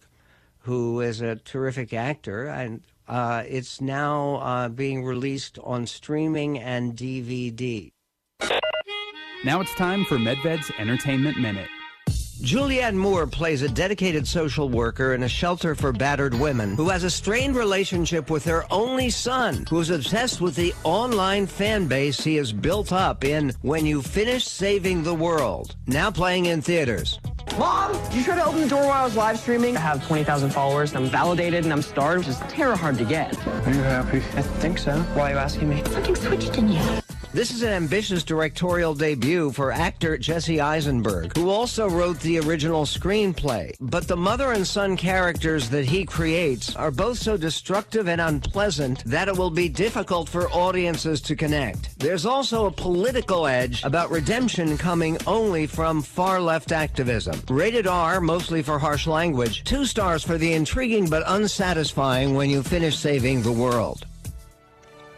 who 0.60 1.00
is 1.00 1.20
a 1.20 1.36
terrific 1.36 1.92
actor, 1.94 2.46
and 2.46 2.82
uh, 3.08 3.44
it's 3.46 3.80
now 3.80 4.36
uh, 4.36 4.68
being 4.68 5.04
released 5.04 5.58
on 5.62 5.86
streaming 5.86 6.58
and 6.58 6.96
DVD. 6.96 7.92
Now 9.44 9.60
it's 9.60 9.74
time 9.74 10.04
for 10.06 10.16
Medved's 10.16 10.70
Entertainment 10.78 11.38
Minute. 11.38 11.68
Julianne 12.44 12.94
Moore 12.94 13.26
plays 13.26 13.62
a 13.62 13.70
dedicated 13.70 14.28
social 14.28 14.68
worker 14.68 15.14
in 15.14 15.22
a 15.22 15.28
shelter 15.28 15.74
for 15.74 15.92
battered 15.92 16.34
women 16.34 16.76
who 16.76 16.90
has 16.90 17.02
a 17.02 17.08
strained 17.08 17.56
relationship 17.56 18.28
with 18.28 18.44
her 18.44 18.66
only 18.70 19.08
son, 19.08 19.64
who 19.70 19.80
is 19.80 19.88
obsessed 19.88 20.42
with 20.42 20.54
the 20.54 20.74
online 20.84 21.46
fan 21.46 21.86
base 21.86 22.22
he 22.22 22.36
has 22.36 22.52
built 22.52 22.92
up 22.92 23.24
in 23.24 23.54
When 23.62 23.86
You 23.86 24.02
Finish 24.02 24.44
Saving 24.44 25.02
the 25.02 25.14
World, 25.14 25.74
now 25.86 26.10
playing 26.10 26.44
in 26.44 26.60
theaters. 26.60 27.18
Mom, 27.58 27.98
you 28.12 28.22
try 28.22 28.34
to 28.34 28.44
open 28.44 28.60
the 28.60 28.68
door 28.68 28.82
while 28.82 28.92
I 28.92 29.04
was 29.04 29.16
live 29.16 29.38
streaming. 29.38 29.78
I 29.78 29.80
have 29.80 30.06
20,000 30.06 30.50
followers, 30.50 30.92
and 30.92 31.06
I'm 31.06 31.10
validated, 31.10 31.64
and 31.64 31.72
I'm 31.72 31.80
starred, 31.80 32.18
which 32.18 32.28
is 32.28 32.38
terror 32.40 32.76
hard 32.76 32.98
to 32.98 33.06
get. 33.06 33.34
Are 33.46 33.72
you 33.72 33.80
happy? 33.80 34.18
I 34.18 34.42
think 34.42 34.76
so. 34.76 35.00
Why 35.14 35.30
are 35.30 35.34
you 35.34 35.38
asking 35.38 35.70
me? 35.70 35.82
Something 35.84 36.14
switched 36.14 36.58
in 36.58 36.68
you. 36.72 37.03
This 37.34 37.50
is 37.50 37.64
an 37.64 37.72
ambitious 37.72 38.22
directorial 38.22 38.94
debut 38.94 39.50
for 39.50 39.72
actor 39.72 40.16
Jesse 40.16 40.60
Eisenberg, 40.60 41.36
who 41.36 41.50
also 41.50 41.90
wrote 41.90 42.20
the 42.20 42.38
original 42.38 42.84
screenplay. 42.84 43.74
But 43.80 44.06
the 44.06 44.16
mother 44.16 44.52
and 44.52 44.64
son 44.64 44.96
characters 44.96 45.68
that 45.70 45.84
he 45.84 46.04
creates 46.04 46.76
are 46.76 46.92
both 46.92 47.18
so 47.18 47.36
destructive 47.36 48.06
and 48.06 48.20
unpleasant 48.20 49.02
that 49.06 49.26
it 49.26 49.36
will 49.36 49.50
be 49.50 49.68
difficult 49.68 50.28
for 50.28 50.48
audiences 50.50 51.20
to 51.22 51.34
connect. 51.34 51.98
There's 51.98 52.24
also 52.24 52.66
a 52.66 52.70
political 52.70 53.48
edge 53.48 53.82
about 53.82 54.12
redemption 54.12 54.78
coming 54.78 55.18
only 55.26 55.66
from 55.66 56.02
far 56.02 56.40
left 56.40 56.70
activism. 56.70 57.42
Rated 57.50 57.88
R, 57.88 58.20
mostly 58.20 58.62
for 58.62 58.78
harsh 58.78 59.08
language. 59.08 59.64
Two 59.64 59.86
stars 59.86 60.22
for 60.22 60.38
the 60.38 60.52
intriguing 60.52 61.10
but 61.10 61.24
unsatisfying 61.26 62.34
when 62.34 62.48
you 62.48 62.62
finish 62.62 62.96
saving 62.96 63.42
the 63.42 63.50
world. 63.50 64.06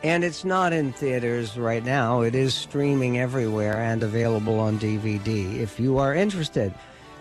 And 0.07 0.23
it's 0.23 0.45
not 0.45 0.73
in 0.73 0.93
theaters 0.93 1.59
right 1.59 1.85
now. 1.85 2.21
It 2.21 2.37
is 2.37 2.55
streaming 2.55 3.19
everywhere 3.19 3.79
and 3.79 4.05
available 4.05 4.61
on 4.61 4.79
DVD. 4.79 5.59
If 5.59 5.81
you 5.81 5.99
are 5.99 6.15
interested, 6.15 6.73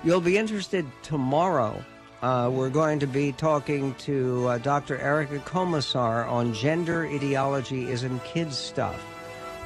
you'll 0.04 0.22
be 0.22 0.38
interested 0.38 0.86
tomorrow. 1.02 1.84
Uh, 2.22 2.52
we're 2.54 2.70
going 2.70 3.00
to 3.00 3.08
be 3.08 3.32
talking 3.32 3.96
to 3.96 4.48
uh, 4.48 4.58
Dr. 4.60 5.00
Erica 5.00 5.40
Komisar 5.40 6.28
on 6.28 6.54
gender 6.54 7.08
ideology 7.08 7.90
isn't 7.90 8.24
kids 8.24 8.56
stuff. 8.56 9.02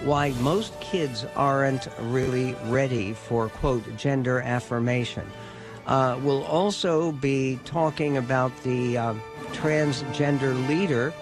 Why 0.05 0.29
most 0.39 0.79
kids 0.79 1.25
aren't 1.35 1.89
really 1.99 2.53
ready 2.67 3.11
for, 3.11 3.49
quote, 3.49 3.97
gender 3.97 4.39
affirmation. 4.39 5.29
Uh, 5.87 6.17
we'll 6.23 6.45
also 6.45 7.11
be 7.11 7.59
talking 7.65 8.15
about 8.15 8.53
the 8.63 8.97
uh, 8.97 9.13
transgender 9.51 10.55
leader 10.69 11.13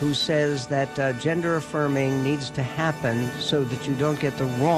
who 0.00 0.14
says 0.14 0.66
that 0.68 0.98
uh, 0.98 1.12
gender 1.14 1.56
affirming 1.56 2.22
needs 2.22 2.50
to 2.50 2.62
happen 2.62 3.28
so 3.40 3.64
that 3.64 3.86
you 3.86 3.94
don't 3.94 4.20
get 4.20 4.36
the 4.38 4.44
wrong. 4.44 4.76